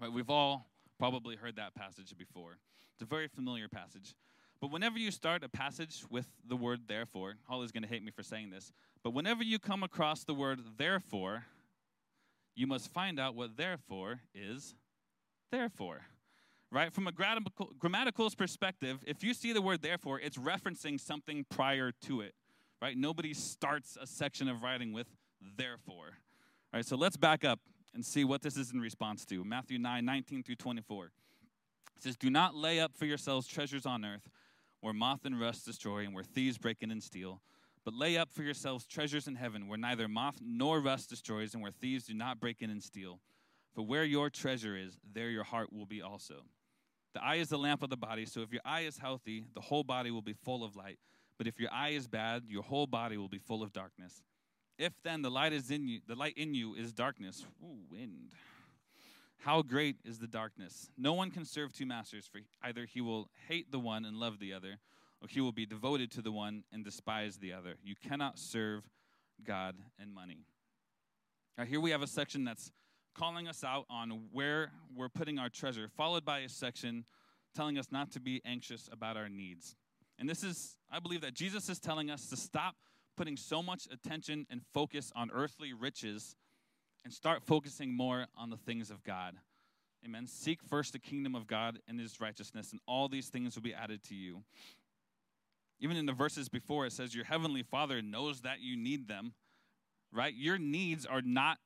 Right, 0.00 0.12
we've 0.12 0.30
all 0.30 0.66
probably 0.98 1.36
heard 1.36 1.56
that 1.56 1.74
passage 1.74 2.16
before. 2.16 2.58
It's 2.92 3.02
a 3.02 3.06
very 3.06 3.28
familiar 3.28 3.68
passage. 3.68 4.14
But 4.60 4.70
whenever 4.70 4.98
you 4.98 5.10
start 5.10 5.44
a 5.44 5.48
passage 5.48 6.04
with 6.10 6.26
the 6.46 6.56
word 6.56 6.82
therefore, 6.86 7.34
Holly's 7.48 7.72
going 7.72 7.82
to 7.82 7.88
hate 7.88 8.02
me 8.02 8.10
for 8.10 8.22
saying 8.22 8.50
this, 8.50 8.72
but 9.02 9.10
whenever 9.10 9.42
you 9.42 9.58
come 9.58 9.82
across 9.82 10.24
the 10.24 10.34
word 10.34 10.60
therefore, 10.78 11.44
you 12.54 12.66
must 12.66 12.92
find 12.92 13.18
out 13.18 13.34
what 13.34 13.56
therefore 13.56 14.20
is 14.34 14.74
therefore. 15.50 16.02
Right? 16.74 16.92
From 16.92 17.06
a 17.06 17.12
grammatical, 17.12 18.30
perspective, 18.36 18.98
if 19.06 19.22
you 19.22 19.32
see 19.32 19.52
the 19.52 19.62
word 19.62 19.80
therefore, 19.80 20.18
it's 20.18 20.36
referencing 20.36 20.98
something 21.00 21.46
prior 21.48 21.92
to 22.02 22.20
it. 22.20 22.34
Right? 22.82 22.96
Nobody 22.96 23.32
starts 23.32 23.96
a 24.00 24.08
section 24.08 24.48
of 24.48 24.64
writing 24.64 24.92
with 24.92 25.06
therefore. 25.56 26.18
Right? 26.72 26.84
So 26.84 26.96
let's 26.96 27.16
back 27.16 27.44
up 27.44 27.60
and 27.94 28.04
see 28.04 28.24
what 28.24 28.42
this 28.42 28.56
is 28.56 28.72
in 28.72 28.80
response 28.80 29.24
to. 29.26 29.44
Matthew 29.44 29.78
9, 29.78 30.04
19 30.04 30.42
through 30.42 30.56
24. 30.56 31.04
It 31.04 32.02
says, 32.02 32.16
Do 32.16 32.28
not 32.28 32.56
lay 32.56 32.80
up 32.80 32.96
for 32.96 33.06
yourselves 33.06 33.46
treasures 33.46 33.86
on 33.86 34.04
earth 34.04 34.28
where 34.80 34.92
moth 34.92 35.24
and 35.24 35.40
rust 35.40 35.64
destroy 35.64 35.98
and 35.98 36.12
where 36.12 36.24
thieves 36.24 36.58
break 36.58 36.78
in 36.82 36.90
and 36.90 37.02
steal 37.02 37.40
but 37.84 37.94
lay 37.94 38.16
up 38.16 38.32
for 38.32 38.42
yourselves 38.42 38.86
treasures 38.86 39.28
in 39.28 39.34
heaven, 39.34 39.68
where 39.68 39.78
neither 39.78 40.08
moth 40.08 40.38
nor 40.42 40.80
rust 40.80 41.10
destroys, 41.10 41.52
and 41.52 41.62
where 41.62 41.70
thieves 41.70 42.04
do 42.04 42.14
not 42.14 42.40
break 42.40 42.62
in 42.62 42.70
and 42.70 42.82
steal. 42.82 43.20
For 43.74 43.82
where 43.82 44.04
your 44.04 44.30
treasure 44.30 44.76
is, 44.76 44.98
there 45.12 45.28
your 45.28 45.44
heart 45.44 45.72
will 45.72 45.84
be 45.84 46.00
also. 46.00 46.44
The 47.14 47.24
eye 47.24 47.36
is 47.36 47.48
the 47.48 47.58
lamp 47.58 47.82
of 47.82 47.90
the 47.90 47.96
body, 47.96 48.26
so 48.26 48.40
if 48.42 48.52
your 48.52 48.62
eye 48.64 48.80
is 48.82 48.98
healthy, 48.98 49.44
the 49.54 49.60
whole 49.60 49.84
body 49.84 50.10
will 50.10 50.22
be 50.22 50.32
full 50.32 50.64
of 50.64 50.76
light. 50.76 50.98
But 51.38 51.46
if 51.46 51.58
your 51.58 51.72
eye 51.72 51.90
is 51.90 52.06
bad, 52.06 52.44
your 52.48 52.62
whole 52.62 52.86
body 52.86 53.16
will 53.16 53.28
be 53.28 53.38
full 53.38 53.62
of 53.62 53.72
darkness. 53.72 54.22
If 54.78 54.92
then 55.04 55.22
the 55.22 55.30
light 55.30 55.52
is 55.52 55.70
in 55.70 55.86
you, 55.86 56.00
the 56.06 56.16
light 56.16 56.36
in 56.36 56.54
you 56.54 56.74
is 56.74 56.92
darkness. 56.92 57.46
Ooh, 57.62 57.78
wind. 57.90 58.32
How 59.38 59.62
great 59.62 59.96
is 60.04 60.18
the 60.18 60.26
darkness? 60.26 60.90
No 60.98 61.12
one 61.12 61.30
can 61.30 61.44
serve 61.44 61.72
two 61.72 61.86
masters, 61.86 62.26
for 62.26 62.40
either 62.62 62.84
he 62.84 63.00
will 63.00 63.28
hate 63.48 63.70
the 63.70 63.78
one 63.78 64.04
and 64.04 64.16
love 64.16 64.38
the 64.38 64.52
other 64.52 64.78
or 65.24 65.28
he 65.28 65.40
will 65.40 65.52
be 65.52 65.64
devoted 65.64 66.10
to 66.10 66.20
the 66.20 66.30
one 66.30 66.64
and 66.70 66.84
despise 66.84 67.38
the 67.38 67.50
other. 67.50 67.76
You 67.82 67.94
cannot 67.96 68.38
serve 68.38 68.84
God 69.42 69.74
and 69.98 70.12
money. 70.12 70.44
Now, 71.56 71.64
here 71.64 71.80
we 71.80 71.92
have 71.92 72.02
a 72.02 72.06
section 72.06 72.44
that's 72.44 72.70
calling 73.14 73.48
us 73.48 73.64
out 73.64 73.86
on 73.88 74.28
where 74.32 74.72
we're 74.94 75.08
putting 75.08 75.38
our 75.38 75.48
treasure, 75.48 75.88
followed 75.96 76.24
by 76.24 76.40
a 76.40 76.48
section 76.48 77.04
telling 77.54 77.78
us 77.78 77.86
not 77.90 78.10
to 78.12 78.20
be 78.20 78.42
anxious 78.44 78.88
about 78.92 79.16
our 79.16 79.28
needs. 79.28 79.76
And 80.18 80.28
this 80.28 80.42
is, 80.42 80.76
I 80.90 80.98
believe 80.98 81.20
that 81.22 81.34
Jesus 81.34 81.68
is 81.68 81.78
telling 81.78 82.10
us 82.10 82.28
to 82.28 82.36
stop 82.36 82.74
putting 83.16 83.36
so 83.36 83.62
much 83.62 83.86
attention 83.92 84.46
and 84.50 84.60
focus 84.72 85.12
on 85.14 85.30
earthly 85.32 85.72
riches 85.72 86.36
and 87.04 87.12
start 87.12 87.42
focusing 87.44 87.96
more 87.96 88.26
on 88.36 88.50
the 88.50 88.56
things 88.56 88.90
of 88.90 89.02
God. 89.04 89.36
Amen. 90.04 90.26
Seek 90.26 90.62
first 90.62 90.92
the 90.92 90.98
kingdom 90.98 91.34
of 91.34 91.46
God 91.46 91.78
and 91.88 91.98
his 91.98 92.20
righteousness, 92.20 92.72
and 92.72 92.80
all 92.86 93.08
these 93.08 93.28
things 93.28 93.54
will 93.54 93.62
be 93.62 93.74
added 93.74 94.02
to 94.04 94.14
you. 94.14 94.42
Even 95.80 95.96
in 95.96 96.06
the 96.06 96.12
verses 96.12 96.48
before, 96.48 96.86
it 96.86 96.92
says, 96.92 97.14
Your 97.14 97.24
heavenly 97.24 97.62
Father 97.62 98.02
knows 98.02 98.42
that 98.42 98.60
you 98.60 98.76
need 98.76 99.08
them, 99.08 99.32
right? 100.12 100.34
Your 100.34 100.58
needs 100.58 101.06
are 101.06 101.22
not 101.22 101.58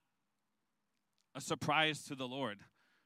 a 1.34 1.40
surprise 1.40 2.02
to 2.04 2.14
the 2.14 2.26
Lord, 2.26 2.58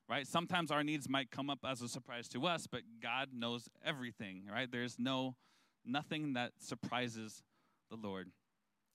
right? 0.09 0.27
Sometimes 0.27 0.71
our 0.71 0.83
needs 0.83 1.09
might 1.09 1.31
come 1.31 1.51
up 1.51 1.61
as 1.65 1.83
a 1.83 1.89
surprise 1.89 2.29
to 2.29 2.47
us, 2.47 2.67
but 2.67 2.83
God 3.03 3.29
knows 3.35 3.69
everything, 3.85 4.45
right? 4.51 4.71
There's 4.71 4.99
no 4.99 5.37
nothing 5.85 6.35
that 6.35 6.53
surprises 6.59 7.43
the 7.91 7.97
Lord. 7.97 8.29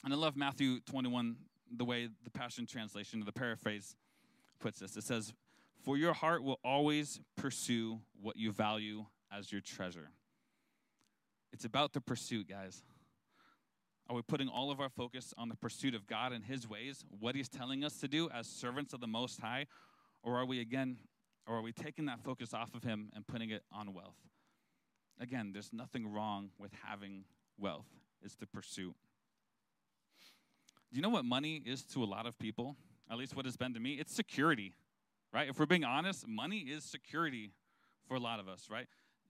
And 0.04 0.13
I 0.13 0.18
love 0.18 0.36
Matthew 0.36 0.80
21 0.82 1.36
the 1.76 1.86
way 1.86 2.08
the 2.24 2.30
Passion 2.30 2.66
Translation, 2.66 3.22
the 3.26 3.32
paraphrase 3.32 3.96
puts 4.60 4.80
this. 4.80 4.96
It 4.96 5.04
says, 5.04 5.34
For 5.84 5.98
your 5.98 6.13
heart 6.13 6.44
will 6.44 6.60
always 6.63 7.20
pursue 7.36 8.00
what 8.22 8.38
you 8.38 8.52
value 8.52 9.06
as 9.32 9.52
your 9.52 9.62
treasure. 9.62 10.12
It's 11.52 11.66
about 11.66 11.94
the 11.94 12.02
pursuit, 12.02 12.48
guys. 12.50 12.84
Are 14.10 14.15
we 14.15 14.22
putting 14.22 14.48
all 14.48 14.72
of 14.72 14.80
our 14.80 14.89
focus 14.89 15.34
on 15.38 15.50
the 15.50 15.56
pursuit 15.56 15.93
of 15.93 16.08
God 16.08 16.32
and 16.32 16.46
His 16.46 16.67
ways, 16.67 17.04
what 17.20 17.36
He's 17.36 17.50
telling 17.50 17.84
us 17.84 18.00
to 18.00 18.08
do 18.08 18.30
as 18.34 18.48
servants 18.48 18.93
of 18.93 19.02
the 19.02 19.08
Most 19.08 19.41
High? 19.41 19.67
Or 20.24 20.38
are 20.38 20.46
we, 20.46 20.62
again, 20.62 20.98
or 21.46 21.58
are 21.58 21.62
we 21.62 21.74
taking 21.74 22.06
that 22.06 22.24
focus 22.24 22.54
off 22.54 22.74
of 22.74 22.84
Him 22.84 23.10
and 23.13 23.28
putting 23.28 23.50
it 23.50 23.63
on 23.72 23.93
wealth? 23.93 24.15
Again, 25.20 25.52
there's 25.52 25.74
nothing 25.74 26.08
wrong 26.08 26.52
with 26.58 26.72
having 26.86 27.26
wealth, 27.58 27.88
it's 28.24 28.36
the 28.36 28.48
pursuit. 28.48 28.96
Do 30.91 30.96
you 30.96 31.02
know 31.02 31.10
what 31.10 31.26
money 31.26 31.62
is 31.65 31.84
to 31.86 32.04
a 32.04 32.06
lot 32.06 32.26
of 32.26 32.39
people? 32.39 32.78
At 33.12 33.17
least 33.17 33.36
what 33.36 33.46
it's 33.46 33.58
been 33.58 33.74
to 33.74 33.80
me? 33.80 33.93
It's 33.93 34.13
security, 34.13 34.74
right? 35.34 35.50
If 35.50 35.60
we're 35.60 35.65
being 35.65 35.84
honest, 35.84 36.26
money 36.28 36.60
is 36.60 36.86
security 36.86 37.52
for 38.08 38.15
a 38.15 38.20
lot 38.20 38.39
of 38.39 38.48
us, 38.48 38.67
right? 38.72 38.88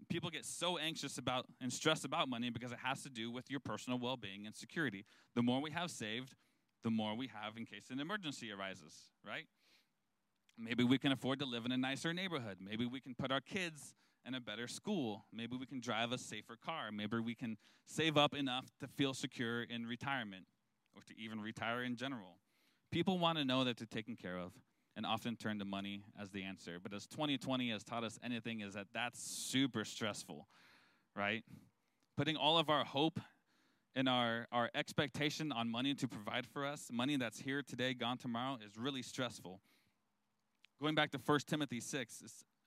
People 0.10 0.30
get 0.30 0.46
so 0.46 0.78
anxious 0.78 1.18
about 1.18 1.46
and 1.62 1.72
stressed 1.72 2.06
about 2.06 2.30
money 2.30 2.50
because 2.50 2.72
it 2.72 2.80
has 2.84 3.04
to 3.04 3.10
do 3.10 3.32
with 3.32 3.50
your 3.50 3.60
personal 3.60 4.00
well 4.00 4.18
being 4.18 4.46
and 4.46 4.56
security. 4.56 5.06
The 5.36 5.42
more 5.42 5.62
we 5.62 5.72
have 5.72 5.92
saved, 5.92 6.36
the 6.84 6.90
more 6.90 7.16
we 7.16 7.28
have 7.28 7.58
in 7.58 7.66
case 7.66 7.90
an 7.90 8.00
emergency 8.00 8.52
arises, 8.52 8.94
right? 9.26 9.46
Maybe 10.58 10.84
we 10.84 10.98
can 10.98 11.12
afford 11.12 11.40
to 11.40 11.46
live 11.46 11.66
in 11.66 11.72
a 11.72 11.78
nicer 11.78 12.14
neighborhood. 12.14 12.58
Maybe 12.60 12.86
we 12.86 13.00
can 13.00 13.14
put 13.14 13.32
our 13.32 13.42
kids 13.42 13.94
in 14.26 14.34
a 14.36 14.40
better 14.40 14.68
school. 14.68 15.26
Maybe 15.32 15.56
we 15.56 15.66
can 15.66 15.80
drive 15.80 16.12
a 16.12 16.18
safer 16.18 16.56
car. 16.56 16.92
Maybe 16.92 17.20
we 17.20 17.36
can 17.36 17.58
save 17.86 18.18
up 18.18 18.34
enough 18.34 18.66
to 18.80 18.88
feel 18.88 19.14
secure 19.14 19.64
in 19.64 19.86
retirement 19.86 20.46
or 20.96 21.02
to 21.04 21.14
even 21.20 21.40
retire 21.40 21.84
in 21.84 21.96
general. 21.96 22.40
People 22.92 23.20
want 23.20 23.38
to 23.38 23.46
know 23.46 23.64
that 23.64 23.78
they're 23.78 23.86
taken 23.86 24.16
care 24.16 24.38
of 24.38 24.54
and 24.98 25.06
often 25.06 25.36
turn 25.36 25.60
to 25.60 25.66
money 25.66 26.02
as 26.20 26.32
the 26.32 26.44
answer. 26.44 26.80
But 26.82 26.92
as 26.92 27.06
2020 27.06 27.70
has 27.70 27.84
taught 27.84 28.04
us 28.04 28.20
anything, 28.24 28.62
is 28.62 28.74
that 28.74 28.88
that's 28.94 29.22
super 29.22 29.86
stressful, 29.86 30.48
right? 31.16 31.44
Putting 32.18 32.36
all 32.36 32.58
of 32.58 32.72
our 32.72 32.84
hope 32.84 33.20
and 33.96 34.10
our, 34.10 34.48
our 34.52 34.72
expectation 34.74 35.52
on 35.52 35.70
money 35.70 35.94
to 35.94 36.08
provide 36.08 36.48
for 36.48 36.66
us, 36.66 36.90
money 36.92 37.16
that's 37.16 37.40
here 37.40 37.62
today, 37.62 37.94
gone 37.94 38.18
tomorrow, 38.18 38.58
is 38.66 38.76
really 38.76 39.04
stressful. 39.04 39.62
Going 40.82 40.96
back 40.96 41.12
to 41.12 41.20
1 41.24 41.40
Timothy 41.46 41.80
6, 41.80 42.24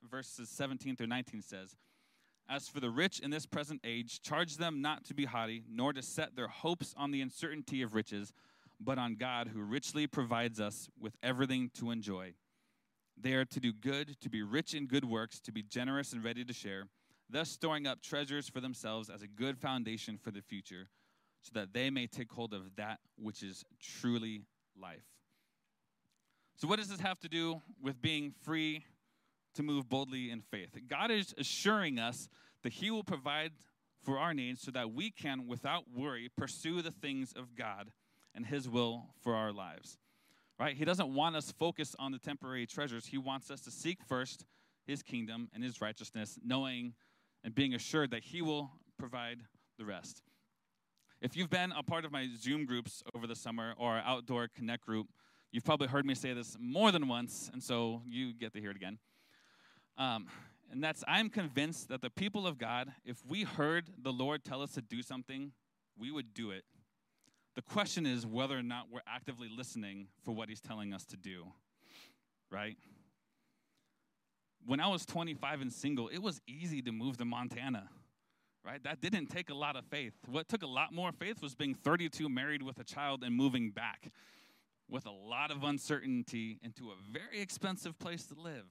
verses 0.09 0.49
17 0.49 0.95
through 0.95 1.07
19 1.07 1.41
says, 1.41 1.75
As 2.49 2.69
for 2.69 2.79
the 2.79 2.89
rich 2.89 3.19
in 3.19 3.29
this 3.29 3.45
present 3.45 3.81
age, 3.83 4.21
charge 4.21 4.55
them 4.55 4.81
not 4.81 5.03
to 5.05 5.13
be 5.13 5.25
haughty, 5.25 5.65
nor 5.69 5.91
to 5.91 6.01
set 6.01 6.37
their 6.37 6.47
hopes 6.47 6.95
on 6.97 7.11
the 7.11 7.19
uncertainty 7.19 7.81
of 7.81 7.93
riches 7.93 8.31
but 8.83 8.97
on 8.97 9.15
God 9.15 9.49
who 9.53 9.61
richly 9.61 10.07
provides 10.07 10.59
us 10.59 10.89
with 10.99 11.15
everything 11.21 11.69
to 11.75 11.91
enjoy. 11.91 12.33
They 13.19 13.33
are 13.33 13.45
to 13.45 13.59
do 13.59 13.71
good, 13.71 14.19
to 14.21 14.29
be 14.29 14.41
rich 14.41 14.73
in 14.73 14.87
good 14.87 15.05
works, 15.05 15.39
to 15.41 15.51
be 15.51 15.61
generous 15.61 16.13
and 16.13 16.23
ready 16.23 16.43
to 16.43 16.53
share, 16.53 16.87
thus 17.29 17.49
storing 17.49 17.85
up 17.85 18.01
treasures 18.01 18.49
for 18.49 18.59
themselves 18.59 19.09
as 19.09 19.21
a 19.21 19.27
good 19.27 19.57
foundation 19.57 20.17
for 20.17 20.31
the 20.31 20.41
future, 20.41 20.89
so 21.41 21.51
that 21.53 21.73
they 21.73 21.89
may 21.89 22.07
take 22.07 22.31
hold 22.31 22.53
of 22.53 22.75
that 22.75 22.99
which 23.17 23.43
is 23.43 23.63
truly 23.79 24.41
life. 24.79 25.05
So, 26.55 26.67
what 26.67 26.79
does 26.79 26.89
this 26.89 26.99
have 26.99 27.19
to 27.19 27.29
do 27.29 27.61
with 27.81 28.01
being 28.01 28.33
free 28.41 28.85
to 29.55 29.63
move 29.63 29.89
boldly 29.89 30.31
in 30.31 30.41
faith? 30.41 30.77
God 30.87 31.11
is 31.11 31.33
assuring 31.37 31.99
us 31.99 32.29
that 32.63 32.73
He 32.73 32.91
will 32.91 33.03
provide 33.03 33.51
for 34.03 34.17
our 34.17 34.33
needs 34.33 34.61
so 34.61 34.71
that 34.71 34.91
we 34.91 35.11
can, 35.11 35.47
without 35.47 35.83
worry, 35.95 36.29
pursue 36.35 36.81
the 36.81 36.91
things 36.91 37.33
of 37.35 37.55
God 37.55 37.91
and 38.35 38.45
His 38.45 38.69
will 38.69 39.07
for 39.21 39.35
our 39.35 39.51
lives. 39.51 39.97
Right? 40.59 40.75
He 40.75 40.85
doesn't 40.85 41.13
want 41.13 41.35
us 41.35 41.51
focused 41.51 41.95
on 41.97 42.11
the 42.11 42.19
temporary 42.19 42.67
treasures. 42.67 43.07
He 43.07 43.17
wants 43.17 43.49
us 43.49 43.61
to 43.61 43.71
seek 43.71 43.99
first 44.07 44.45
His 44.85 45.01
kingdom 45.01 45.49
and 45.53 45.63
His 45.63 45.81
righteousness, 45.81 46.37
knowing 46.43 46.93
and 47.43 47.55
being 47.55 47.73
assured 47.73 48.11
that 48.11 48.23
He 48.23 48.41
will 48.41 48.71
provide 48.97 49.39
the 49.77 49.85
rest. 49.85 50.21
If 51.21 51.37
you've 51.37 51.49
been 51.49 51.71
a 51.71 51.83
part 51.83 52.05
of 52.05 52.11
my 52.11 52.27
Zoom 52.35 52.65
groups 52.65 53.03
over 53.15 53.27
the 53.27 53.35
summer 53.35 53.73
or 53.77 53.91
our 53.91 54.01
outdoor 54.01 54.47
connect 54.47 54.85
group, 54.85 55.07
you've 55.51 55.63
probably 55.63 55.87
heard 55.87 56.05
me 56.05 56.15
say 56.15 56.33
this 56.33 56.57
more 56.59 56.91
than 56.91 57.07
once, 57.07 57.49
and 57.53 57.61
so 57.61 58.01
you 58.07 58.33
get 58.33 58.53
to 58.53 58.59
hear 58.59 58.71
it 58.71 58.75
again. 58.75 58.97
Um, 59.97 60.27
and 60.71 60.83
that's 60.83 61.03
I'm 61.07 61.29
convinced 61.29 61.89
that 61.89 62.01
the 62.01 62.09
people 62.09 62.47
of 62.47 62.57
God, 62.57 62.91
if 63.05 63.17
we 63.27 63.43
heard 63.43 63.89
the 64.01 64.11
Lord 64.11 64.43
tell 64.43 64.61
us 64.61 64.71
to 64.73 64.81
do 64.81 65.01
something, 65.03 65.51
we 65.97 66.11
would 66.11 66.33
do 66.33 66.51
it. 66.51 66.63
The 67.55 67.61
question 67.61 68.05
is 68.05 68.25
whether 68.25 68.57
or 68.57 68.63
not 68.63 68.87
we're 68.91 69.01
actively 69.07 69.49
listening 69.55 70.07
for 70.23 70.33
what 70.33 70.47
he's 70.47 70.61
telling 70.61 70.93
us 70.93 71.05
to 71.07 71.17
do, 71.17 71.45
right? 72.49 72.77
When 74.65 74.79
I 74.79 74.87
was 74.87 75.05
25 75.05 75.61
and 75.61 75.73
single, 75.73 76.07
it 76.07 76.19
was 76.19 76.39
easy 76.47 76.81
to 76.83 76.91
move 76.91 77.17
to 77.17 77.25
Montana, 77.25 77.89
right? 78.63 78.81
That 78.83 79.01
didn't 79.01 79.27
take 79.27 79.49
a 79.49 79.53
lot 79.53 79.75
of 79.75 79.85
faith. 79.85 80.13
What 80.27 80.47
took 80.47 80.63
a 80.63 80.67
lot 80.67 80.93
more 80.93 81.11
faith 81.11 81.41
was 81.41 81.55
being 81.55 81.73
32, 81.73 82.29
married 82.29 82.63
with 82.63 82.79
a 82.79 82.83
child, 82.85 83.23
and 83.23 83.35
moving 83.35 83.71
back 83.71 84.11
with 84.89 85.05
a 85.05 85.11
lot 85.11 85.51
of 85.51 85.63
uncertainty 85.63 86.59
into 86.63 86.91
a 86.91 86.95
very 87.11 87.41
expensive 87.41 87.97
place 87.99 88.25
to 88.27 88.35
live. 88.39 88.65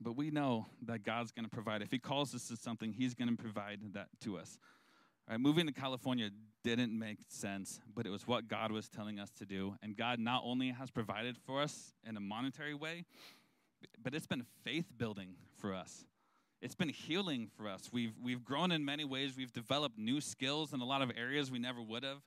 But 0.00 0.16
we 0.16 0.30
know 0.30 0.66
that 0.86 1.02
God's 1.02 1.32
going 1.32 1.44
to 1.44 1.50
provide. 1.50 1.82
If 1.82 1.90
He 1.90 1.98
calls 1.98 2.34
us 2.34 2.48
to 2.48 2.56
something, 2.56 2.92
He's 2.92 3.14
going 3.14 3.34
to 3.34 3.42
provide 3.42 3.80
that 3.94 4.08
to 4.20 4.38
us. 4.38 4.58
Right, 5.28 5.38
moving 5.38 5.66
to 5.66 5.72
California 5.72 6.30
didn't 6.64 6.98
make 6.98 7.18
sense, 7.28 7.80
but 7.94 8.06
it 8.06 8.10
was 8.10 8.26
what 8.26 8.48
God 8.48 8.72
was 8.72 8.88
telling 8.88 9.20
us 9.20 9.30
to 9.38 9.44
do. 9.44 9.74
And 9.82 9.94
God 9.94 10.18
not 10.18 10.42
only 10.44 10.70
has 10.70 10.90
provided 10.90 11.36
for 11.36 11.60
us 11.60 11.92
in 12.06 12.16
a 12.16 12.20
monetary 12.20 12.74
way, 12.74 13.04
but 14.02 14.14
it's 14.14 14.26
been 14.26 14.44
faith 14.64 14.86
building 14.96 15.34
for 15.58 15.74
us. 15.74 16.06
It's 16.62 16.74
been 16.74 16.88
healing 16.88 17.50
for 17.56 17.68
us. 17.68 17.90
We've, 17.92 18.14
we've 18.22 18.42
grown 18.42 18.72
in 18.72 18.84
many 18.84 19.04
ways. 19.04 19.34
We've 19.36 19.52
developed 19.52 19.98
new 19.98 20.20
skills 20.20 20.72
in 20.72 20.80
a 20.80 20.84
lot 20.84 21.02
of 21.02 21.12
areas 21.16 21.50
we 21.50 21.58
never 21.58 21.82
would 21.82 22.04
have. 22.04 22.18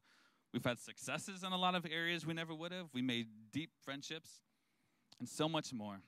We've 0.53 0.63
had 0.63 0.79
successes 0.79 1.43
in 1.43 1.51
a 1.51 1.57
lot 1.57 1.75
of 1.75 1.85
areas 1.91 2.25
we 2.25 2.33
never 2.33 2.53
would 2.53 2.71
have. 2.71 2.87
We 2.93 3.01
made 3.01 3.27
deep 3.51 3.71
friendships 3.83 4.41
and 5.19 5.27
so 5.27 5.49
much 5.49 5.73
more. 5.73 6.01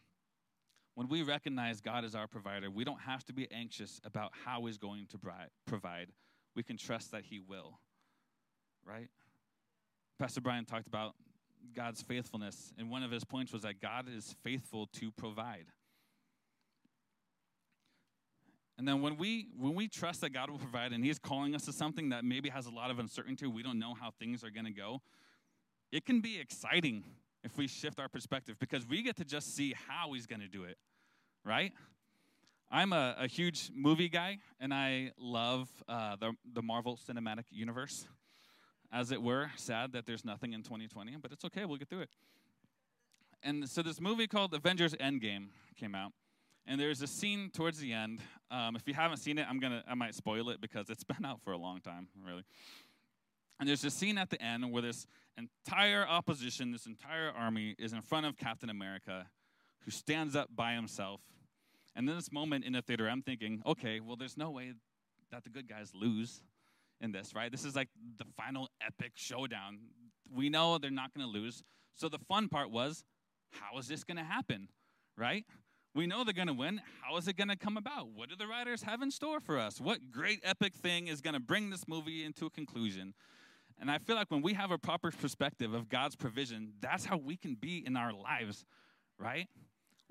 When 0.95 1.08
we 1.08 1.23
recognize 1.23 1.82
God 1.82 2.06
as 2.06 2.13
our 2.13 2.27
provider, 2.27 2.69
we 2.69 2.84
don't 2.84 3.01
have 3.01 3.23
to 3.25 3.34
be 3.34 3.51
anxious 3.51 3.99
about 4.03 4.32
how 4.45 4.65
He's 4.65 4.77
going 4.77 5.08
to 5.08 5.17
provide 5.65 6.10
we 6.56 6.63
can 6.63 6.78
trust 6.78 7.12
that 7.12 7.24
He 7.24 7.39
will. 7.39 7.80
Right? 8.86 9.10
Pastor 10.20 10.42
Brian 10.42 10.66
talked 10.66 10.88
about 10.88 11.16
God's 11.76 12.02
faithfulness, 12.02 12.74
and 12.78 12.89
one 12.89 13.04
of 13.04 13.12
his 13.12 13.24
points 13.24 13.54
was 13.54 13.62
that 13.63 13.80
God 13.82 14.08
is 14.13 14.36
faithful 14.44 14.88
to 14.94 15.12
provide. 15.12 15.66
And 18.78 18.88
then 18.88 19.02
when 19.02 19.18
we 19.18 19.48
when 19.58 19.76
we 19.76 19.88
trust 19.88 20.22
that 20.22 20.34
God 20.34 20.50
will 20.50 20.58
provide 20.58 20.94
and 20.94 21.06
He's 21.06 21.20
calling 21.20 21.54
us 21.56 21.66
to 21.66 21.74
something 21.74 22.10
that 22.10 22.26
maybe 22.26 22.50
has 22.50 22.66
a 22.66 22.72
lot 22.72 22.89
of 22.89 23.00
uncertainty, 23.00 23.46
we 23.46 23.63
don't 23.63 23.80
know 23.80 23.94
how 23.94 24.12
things 24.20 24.44
are 24.44 24.50
going 24.50 24.66
to 24.66 24.72
go. 24.72 25.02
It 25.92 26.06
can 26.06 26.22
be 26.22 26.39
exciting 26.39 27.04
if 27.44 27.58
we 27.58 27.68
shift 27.68 28.00
our 28.00 28.10
perspective 28.10 28.56
because 28.60 28.88
we 28.88 29.04
get 29.04 29.16
to 29.18 29.26
just 29.26 29.56
see 29.56 29.76
how 29.88 30.13
He's 30.13 30.26
going 30.26 30.42
to 30.42 30.48
do 30.48 30.63
it, 30.63 30.78
right? 31.46 31.72
I'm 32.71 32.93
a, 32.93 33.15
a, 33.19 33.28
huge 33.28 33.69
movie 33.76 34.10
guy, 34.10 34.39
and 34.60 34.73
I 34.73 35.12
love 35.19 35.69
uh, 35.88 36.15
the, 36.15 36.34
the 36.54 36.62
Marvel 36.62 36.97
Cinematic 36.97 37.45
Universe, 37.52 38.08
as 38.91 39.12
it 39.12 39.21
were. 39.21 39.52
Sad 39.56 39.93
that 39.93 40.06
there's 40.06 40.26
nothing 40.26 40.54
in 40.54 40.63
2020, 40.63 41.15
but 41.21 41.32
it's 41.32 41.45
okay, 41.45 41.65
we'll 41.65 41.78
get 41.78 41.89
through 41.89 42.02
it. 42.02 42.10
And 43.43 43.69
so, 43.69 43.82
this 43.82 44.02
movie 44.02 44.28
called 44.28 44.54
Avengers 44.54 44.95
Endgame 44.95 45.47
came 45.80 45.93
out, 45.93 46.13
and 46.65 46.80
there's 46.80 47.02
a 47.02 47.08
scene 47.08 47.52
towards 47.54 47.80
the 47.80 47.93
end. 47.93 48.21
Um, 48.49 48.76
if 48.76 48.88
you 48.88 48.93
haven't 48.93 49.17
seen 49.17 49.38
it, 49.38 49.45
I'm 49.49 49.60
gonna, 49.60 49.84
I 49.88 49.93
might 49.93 50.15
spoil 50.15 50.49
it 50.49 50.60
because 50.60 50.89
it's 50.89 51.04
been 51.04 51.26
out 51.26 51.41
for 51.41 51.52
a 51.52 51.58
long 51.58 51.80
time, 51.80 52.08
really. 52.26 52.43
And 53.60 53.69
there's 53.69 53.86
a 53.86 53.91
scene 53.91 54.17
at 54.17 54.30
the 54.30 54.41
end 54.41 54.71
where 54.71 54.82
this 54.82 55.06
entire 55.38 56.08
opposition, 56.08 56.71
this 56.71 56.86
entire 56.86 57.32
army, 57.32 57.76
is 57.78 57.93
in 57.93 58.02
front 58.02 58.26
of 58.26 58.36
Captain 58.38 58.69
America, 58.69 59.28
who 59.86 59.91
stands 59.91 60.36
up 60.36 60.49
by 60.56 60.73
himself 60.73 61.21
and 61.95 62.10
in 62.10 62.15
this 62.15 62.32
moment 62.32 62.65
in 62.65 62.73
the 62.73 62.82
theater, 62.82 63.08
I'm 63.08 63.21
thinking, 63.21 63.62
okay, 63.65 63.99
well, 63.99 64.15
there's 64.15 64.38
no 64.38 64.49
way 64.49 64.73
that 65.32 65.43
the 65.43 65.49
good 65.49 65.67
guys 65.67 65.91
lose 65.93 66.41
in 67.01 67.12
this, 67.12 67.34
right? 67.36 67.51
This 67.51 67.65
is 67.65 67.75
like 67.75 67.89
the 68.17 68.25
final 68.38 68.69
epic 68.86 69.13
showdown. 69.15 69.79
We 70.34 70.49
know 70.49 70.77
they're 70.77 70.91
not 70.91 71.13
going 71.13 71.25
to 71.25 71.32
lose. 71.32 71.63
So 71.93 72.10
the 72.10 72.19
fun 72.19 72.49
part 72.49 72.71
was, 72.71 73.03
how 73.51 73.77
is 73.77 73.88
this 73.88 74.03
going 74.03 74.17
to 74.17 74.23
happen, 74.23 74.69
right? 75.17 75.45
We 75.95 76.08
know 76.08 76.23
they're 76.23 76.34
going 76.34 76.47
to 76.47 76.53
win. 76.53 76.82
How 77.01 77.17
is 77.17 77.27
it 77.27 77.38
going 77.38 77.49
to 77.49 77.56
come 77.56 77.77
about? 77.77 78.10
What 78.15 78.29
do 78.29 78.36
the 78.36 78.47
writers 78.47 78.82
have 78.84 79.03
in 79.03 79.12
store 79.12 79.39
for 79.39 79.60
us? 79.60 79.79
What 79.79 80.12
great 80.12 80.39
epic 80.43 80.73
thing 80.73 81.08
is 81.08 81.21
going 81.21 81.36
to 81.36 81.39
bring 81.39 81.69
this 81.69 81.88
movie 81.88 82.23
into 82.23 82.47
a 82.47 82.49
conclusion? 82.49 83.13
And 83.79 83.91
I 83.91 83.99
feel 83.99 84.15
like 84.15 84.32
when 84.32 84.41
we 84.41 84.53
have 84.53 84.71
a 84.71 84.77
proper 84.77 85.12
perspective 85.12 85.73
of 85.73 85.89
God's 85.89 86.15
provision, 86.15 86.73
that's 86.79 87.06
how 87.06 87.17
we 87.17 87.36
can 87.36 87.56
be 87.56 87.84
in 87.86 87.95
our 87.95 88.13
lives, 88.13 88.65
right? 89.19 89.47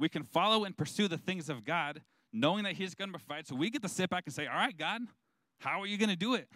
We 0.03 0.09
can 0.09 0.25
follow 0.25 0.65
and 0.65 0.77
pursue 0.77 1.07
the 1.07 1.17
things 1.17 1.49
of 1.49 1.65
God, 1.65 2.03
knowing 2.33 2.65
that 2.65 2.73
He's 2.73 2.93
going 2.93 3.13
to 3.13 3.19
provide. 3.21 3.47
So 3.47 3.55
we 3.55 3.71
get 3.71 3.83
to 3.83 3.89
sit 3.89 4.11
back 4.11 4.25
and 4.27 4.35
say, 4.35 4.49
All 4.49 4.57
right, 4.57 4.77
God, 4.77 5.03
how 5.61 5.81
are 5.81 5.87
you 5.87 5.97
going 5.97 6.09
to 6.09 6.17
do 6.17 6.35
it? 6.35 6.49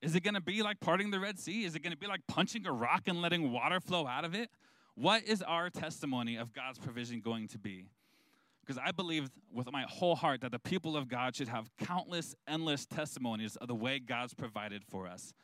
Is 0.00 0.14
it 0.14 0.22
going 0.22 0.32
to 0.32 0.40
be 0.40 0.62
like 0.62 0.80
parting 0.80 1.10
the 1.10 1.20
Red 1.20 1.38
Sea? 1.38 1.64
Is 1.64 1.74
it 1.74 1.82
going 1.82 1.92
to 1.92 1.98
be 1.98 2.06
like 2.06 2.22
punching 2.26 2.66
a 2.66 2.72
rock 2.72 3.02
and 3.06 3.20
letting 3.20 3.52
water 3.52 3.80
flow 3.80 4.06
out 4.06 4.24
of 4.24 4.34
it? 4.34 4.48
What 4.94 5.24
is 5.24 5.42
our 5.42 5.68
testimony 5.68 6.36
of 6.36 6.54
God's 6.54 6.78
provision 6.78 7.20
going 7.20 7.48
to 7.48 7.58
be? 7.58 7.84
Because 8.62 8.80
I 8.82 8.92
believe 8.92 9.28
with 9.52 9.70
my 9.70 9.82
whole 9.82 10.16
heart 10.16 10.40
that 10.40 10.52
the 10.52 10.58
people 10.58 10.96
of 10.96 11.08
God 11.08 11.36
should 11.36 11.48
have 11.48 11.68
countless, 11.84 12.34
endless 12.48 12.86
testimonies 12.86 13.56
of 13.56 13.68
the 13.68 13.74
way 13.74 13.98
God's 13.98 14.32
provided 14.32 14.84
for 14.88 15.06
us. 15.06 15.34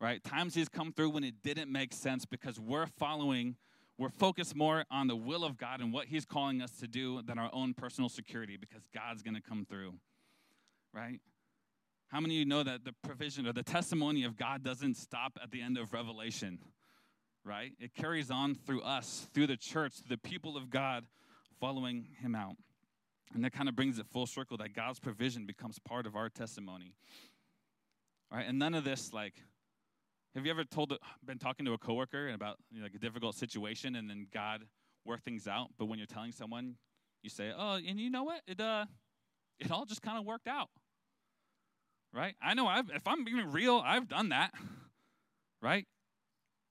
Right? 0.00 0.22
Times 0.22 0.54
He's 0.54 0.68
come 0.68 0.92
through 0.92 1.10
when 1.10 1.24
it 1.24 1.42
didn't 1.42 1.72
make 1.72 1.92
sense 1.92 2.24
because 2.24 2.60
we're 2.60 2.86
following, 2.86 3.56
we're 4.02 4.10
focused 4.10 4.56
more 4.56 4.84
on 4.90 5.06
the 5.06 5.14
will 5.14 5.44
of 5.44 5.56
God 5.56 5.80
and 5.80 5.92
what 5.92 6.06
He's 6.06 6.24
calling 6.24 6.60
us 6.60 6.72
to 6.80 6.88
do 6.88 7.22
than 7.22 7.38
our 7.38 7.48
own 7.52 7.72
personal 7.72 8.08
security 8.08 8.56
because 8.56 8.82
God's 8.92 9.22
going 9.22 9.36
to 9.36 9.40
come 9.40 9.64
through. 9.64 9.94
Right? 10.92 11.20
How 12.08 12.18
many 12.18 12.34
of 12.34 12.38
you 12.40 12.44
know 12.44 12.64
that 12.64 12.84
the 12.84 12.92
provision 13.04 13.46
or 13.46 13.52
the 13.52 13.62
testimony 13.62 14.24
of 14.24 14.36
God 14.36 14.64
doesn't 14.64 14.96
stop 14.96 15.38
at 15.40 15.52
the 15.52 15.62
end 15.62 15.78
of 15.78 15.92
Revelation? 15.92 16.58
Right? 17.44 17.74
It 17.78 17.94
carries 17.94 18.28
on 18.28 18.56
through 18.56 18.82
us, 18.82 19.28
through 19.32 19.46
the 19.46 19.56
church, 19.56 19.94
through 19.94 20.16
the 20.16 20.28
people 20.28 20.56
of 20.56 20.68
God 20.68 21.04
following 21.60 22.08
Him 22.20 22.34
out. 22.34 22.56
And 23.32 23.44
that 23.44 23.52
kind 23.52 23.68
of 23.68 23.76
brings 23.76 24.00
it 24.00 24.06
full 24.12 24.26
circle 24.26 24.56
that 24.56 24.74
God's 24.74 24.98
provision 24.98 25.46
becomes 25.46 25.78
part 25.78 26.06
of 26.06 26.16
our 26.16 26.28
testimony. 26.28 26.92
Right, 28.32 28.46
and 28.48 28.58
none 28.58 28.74
of 28.74 28.82
this, 28.82 29.12
like, 29.12 29.34
have 30.34 30.44
you 30.44 30.50
ever 30.50 30.64
told, 30.64 30.96
been 31.24 31.38
talking 31.38 31.66
to 31.66 31.72
a 31.72 31.78
coworker 31.78 32.28
about 32.30 32.56
you 32.70 32.78
know, 32.78 32.84
like 32.84 32.94
a 32.94 32.98
difficult 32.98 33.34
situation, 33.34 33.96
and 33.96 34.08
then 34.08 34.26
God 34.32 34.64
worked 35.04 35.24
things 35.24 35.46
out? 35.46 35.68
But 35.78 35.86
when 35.86 35.98
you're 35.98 36.06
telling 36.06 36.32
someone, 36.32 36.76
you 37.22 37.30
say, 37.30 37.52
"Oh, 37.56 37.74
and 37.74 38.00
you 38.00 38.10
know 38.10 38.24
what? 38.24 38.40
It 38.46 38.60
uh, 38.60 38.86
it 39.58 39.70
all 39.70 39.84
just 39.84 40.02
kind 40.02 40.18
of 40.18 40.24
worked 40.24 40.48
out." 40.48 40.68
right? 42.12 42.34
I 42.42 42.54
know 42.54 42.66
I've, 42.66 42.90
if 42.90 43.06
I'm 43.06 43.24
being 43.24 43.50
real, 43.50 43.82
I've 43.84 44.08
done 44.08 44.30
that, 44.30 44.52
right? 45.62 45.86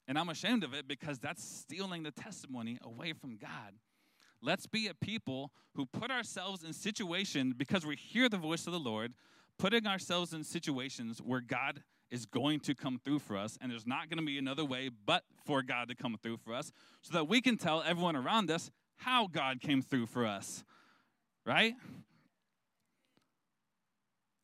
And 0.08 0.18
I'm 0.18 0.30
ashamed 0.30 0.64
of 0.64 0.74
it 0.74 0.88
because 0.88 1.20
that's 1.20 1.44
stealing 1.44 2.04
the 2.04 2.12
testimony 2.12 2.78
away 2.84 3.14
from 3.14 3.38
God. 3.38 3.74
Let's 4.42 4.66
be 4.66 4.88
a 4.88 4.94
people 4.94 5.52
who 5.76 5.86
put 5.86 6.12
ourselves 6.12 6.64
in 6.64 6.74
situations 6.74 7.54
because 7.56 7.86
we 7.86 7.96
hear 7.96 8.28
the 8.28 8.38
voice 8.38 8.66
of 8.66 8.74
the 8.74 8.80
Lord, 8.80 9.14
putting 9.58 9.86
ourselves 9.86 10.34
in 10.34 10.44
situations 10.44 11.20
where 11.20 11.42
God 11.42 11.84
is 12.12 12.26
going 12.26 12.60
to 12.60 12.76
come 12.76 13.00
through 13.04 13.20
for 13.20 13.38
us, 13.38 13.58
and 13.62 13.72
there's 13.72 13.88
not 13.88 14.10
going 14.10 14.20
to 14.20 14.26
be 14.26 14.38
another 14.38 14.66
way 14.66 14.90
but 15.06 15.24
for 15.46 15.64
God 15.64 15.88
to 15.88 15.96
come 15.96 16.18
through 16.22 16.38
for 16.38 16.54
us, 16.54 16.72
so 17.02 17.14
that 17.14 17.28
we 17.28 17.42
can 17.42 17.58
tell 17.58 17.82
everyone 17.82 18.16
around 18.16 18.52
us 18.52 18.70
how 18.98 19.28
God 19.28 19.62
came 19.62 19.82
through 19.82 20.06
for 20.06 20.26
us, 20.26 20.64
right? 21.46 21.74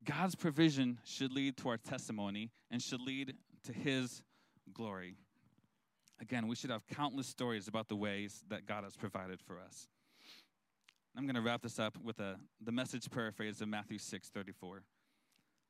God's 0.03 0.35
provision 0.35 0.99
should 1.03 1.33
lead 1.33 1.57
to 1.57 1.69
our 1.69 1.77
testimony 1.77 2.49
and 2.71 2.81
should 2.81 3.01
lead 3.01 3.35
to 3.65 3.73
His 3.73 4.23
glory. 4.73 5.17
Again, 6.19 6.47
we 6.47 6.55
should 6.55 6.71
have 6.71 6.87
countless 6.87 7.27
stories 7.27 7.67
about 7.67 7.89
the 7.89 7.95
ways 7.95 8.43
that 8.49 8.65
God 8.65 8.83
has 8.85 8.95
provided 8.95 9.41
for 9.41 9.59
us. 9.59 9.87
I'm 11.15 11.25
going 11.25 11.35
to 11.35 11.41
wrap 11.41 11.61
this 11.61 11.79
up 11.79 11.97
with 12.01 12.19
a, 12.19 12.37
the 12.63 12.71
message 12.71 13.09
paraphrase 13.11 13.61
of 13.61 13.67
Matthew 13.67 13.97
6 13.97 14.29
34. 14.29 14.83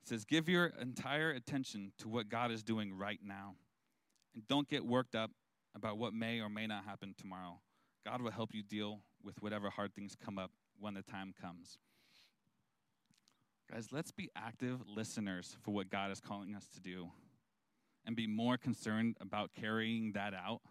Says, 0.07 0.23
Give 0.23 0.47
your 0.47 0.67
entire 0.81 1.31
attention 1.31 1.91
to 1.99 2.07
what 2.07 2.29
God 2.29 2.49
is 2.49 2.63
doing 2.63 2.97
right 2.97 3.19
now, 3.21 3.55
and 4.33 4.47
don't 4.47 4.69
get 4.69 4.85
worked 4.85 5.15
up 5.15 5.31
about 5.75 5.97
what 5.97 6.13
may 6.13 6.39
or 6.39 6.49
may 6.49 6.65
not 6.65 6.85
happen 6.85 7.13
tomorrow. 7.17 7.59
God 8.05 8.21
will 8.21 8.31
help 8.31 8.53
you 8.53 8.63
deal 8.63 9.01
with 9.21 9.41
whatever 9.41 9.69
hard 9.69 9.93
things 9.93 10.15
come 10.15 10.39
up 10.39 10.51
when 10.79 10.93
the 10.93 11.01
time 11.01 11.33
comes. 11.41 11.77
Guys, 13.69 13.89
let's 13.91 14.11
be 14.11 14.29
active 14.33 14.79
listeners 14.87 15.57
for 15.61 15.71
what 15.71 15.89
God 15.89 16.09
is 16.11 16.21
calling 16.21 16.55
us 16.55 16.67
to 16.75 16.79
do 16.79 17.09
and 18.05 18.15
be 18.15 18.27
more 18.27 18.57
concerned 18.57 19.17
about 19.19 19.51
carrying 19.59 20.13
that 20.13 20.33
out 20.33 20.61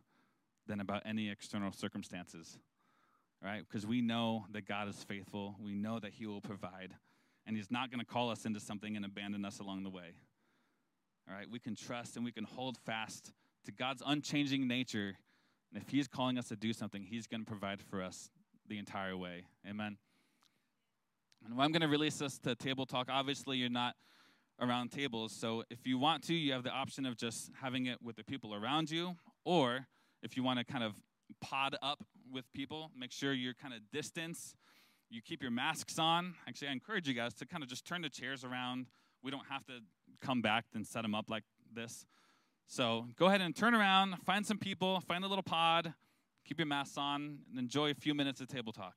than 0.66 0.80
about 0.80 1.02
any 1.04 1.28
external 1.28 1.72
circumstances, 1.72 2.58
right? 3.44 3.62
Because 3.68 3.86
we 3.86 4.00
know 4.00 4.46
that 4.52 4.66
God 4.66 4.88
is 4.88 5.04
faithful, 5.04 5.56
we 5.62 5.74
know 5.74 6.00
that 6.00 6.12
He 6.12 6.26
will 6.26 6.40
provide, 6.40 6.94
and 7.46 7.56
He's 7.56 7.70
not 7.70 7.90
going 7.90 8.00
to 8.00 8.06
call 8.06 8.30
us 8.30 8.44
into 8.44 8.60
something 8.60 8.96
and 8.96 9.04
abandon 9.04 9.44
us 9.44 9.58
along 9.58 9.84
the 9.84 9.90
way. 9.90 10.14
All 11.28 11.36
right, 11.36 11.46
we 11.50 11.58
can 11.58 11.74
trust 11.74 12.16
and 12.16 12.24
we 12.24 12.32
can 12.32 12.44
hold 12.44 12.78
fast 12.78 13.32
to 13.64 13.72
God's 13.72 14.02
unchanging 14.04 14.66
nature. 14.68 15.16
And 15.72 15.82
if 15.82 15.88
He's 15.88 16.08
calling 16.08 16.38
us 16.38 16.48
to 16.48 16.56
do 16.56 16.72
something, 16.72 17.02
He's 17.02 17.26
going 17.26 17.44
to 17.44 17.46
provide 17.46 17.80
for 17.80 18.02
us 18.02 18.30
the 18.68 18.78
entire 18.78 19.16
way. 19.16 19.44
Amen. 19.68 19.96
And 21.44 21.60
I'm 21.60 21.72
going 21.72 21.82
to 21.82 21.88
release 21.88 22.18
this 22.18 22.38
to 22.38 22.54
Table 22.54 22.86
Talk. 22.86 23.08
Obviously, 23.10 23.58
you're 23.58 23.68
not 23.68 23.94
around 24.60 24.90
tables. 24.90 25.32
So 25.32 25.64
if 25.70 25.86
you 25.86 25.98
want 25.98 26.24
to, 26.24 26.34
you 26.34 26.52
have 26.52 26.64
the 26.64 26.70
option 26.70 27.06
of 27.06 27.16
just 27.16 27.50
having 27.60 27.86
it 27.86 27.98
with 28.02 28.16
the 28.16 28.24
people 28.24 28.54
around 28.54 28.90
you. 28.90 29.14
Or 29.44 29.86
if 30.22 30.36
you 30.36 30.42
want 30.42 30.58
to 30.58 30.64
kind 30.64 30.82
of 30.82 30.94
pod 31.40 31.76
up 31.82 32.04
with 32.32 32.50
people, 32.52 32.90
make 32.98 33.12
sure 33.12 33.32
you're 33.32 33.54
kind 33.54 33.74
of 33.74 33.80
distance. 33.92 34.54
You 35.08 35.22
keep 35.22 35.42
your 35.42 35.50
masks 35.50 35.98
on. 35.98 36.34
Actually, 36.48 36.68
I 36.68 36.72
encourage 36.72 37.06
you 37.06 37.14
guys 37.14 37.34
to 37.34 37.46
kind 37.46 37.62
of 37.62 37.68
just 37.68 37.86
turn 37.86 38.02
the 38.02 38.08
chairs 38.08 38.44
around. 38.44 38.86
We 39.22 39.30
don't 39.30 39.46
have 39.48 39.64
to 39.66 39.78
come 40.20 40.42
back 40.42 40.64
and 40.74 40.86
set 40.86 41.02
them 41.02 41.14
up 41.14 41.26
like 41.28 41.44
this. 41.72 42.06
So 42.66 43.06
go 43.16 43.26
ahead 43.26 43.40
and 43.40 43.54
turn 43.54 43.74
around, 43.74 44.16
find 44.24 44.44
some 44.44 44.58
people, 44.58 45.00
find 45.00 45.24
a 45.24 45.28
little 45.28 45.44
pod, 45.44 45.94
keep 46.44 46.58
your 46.58 46.66
masks 46.66 46.98
on, 46.98 47.38
and 47.48 47.58
enjoy 47.58 47.90
a 47.90 47.94
few 47.94 48.14
minutes 48.14 48.40
of 48.40 48.48
table 48.48 48.72
talk. 48.72 48.94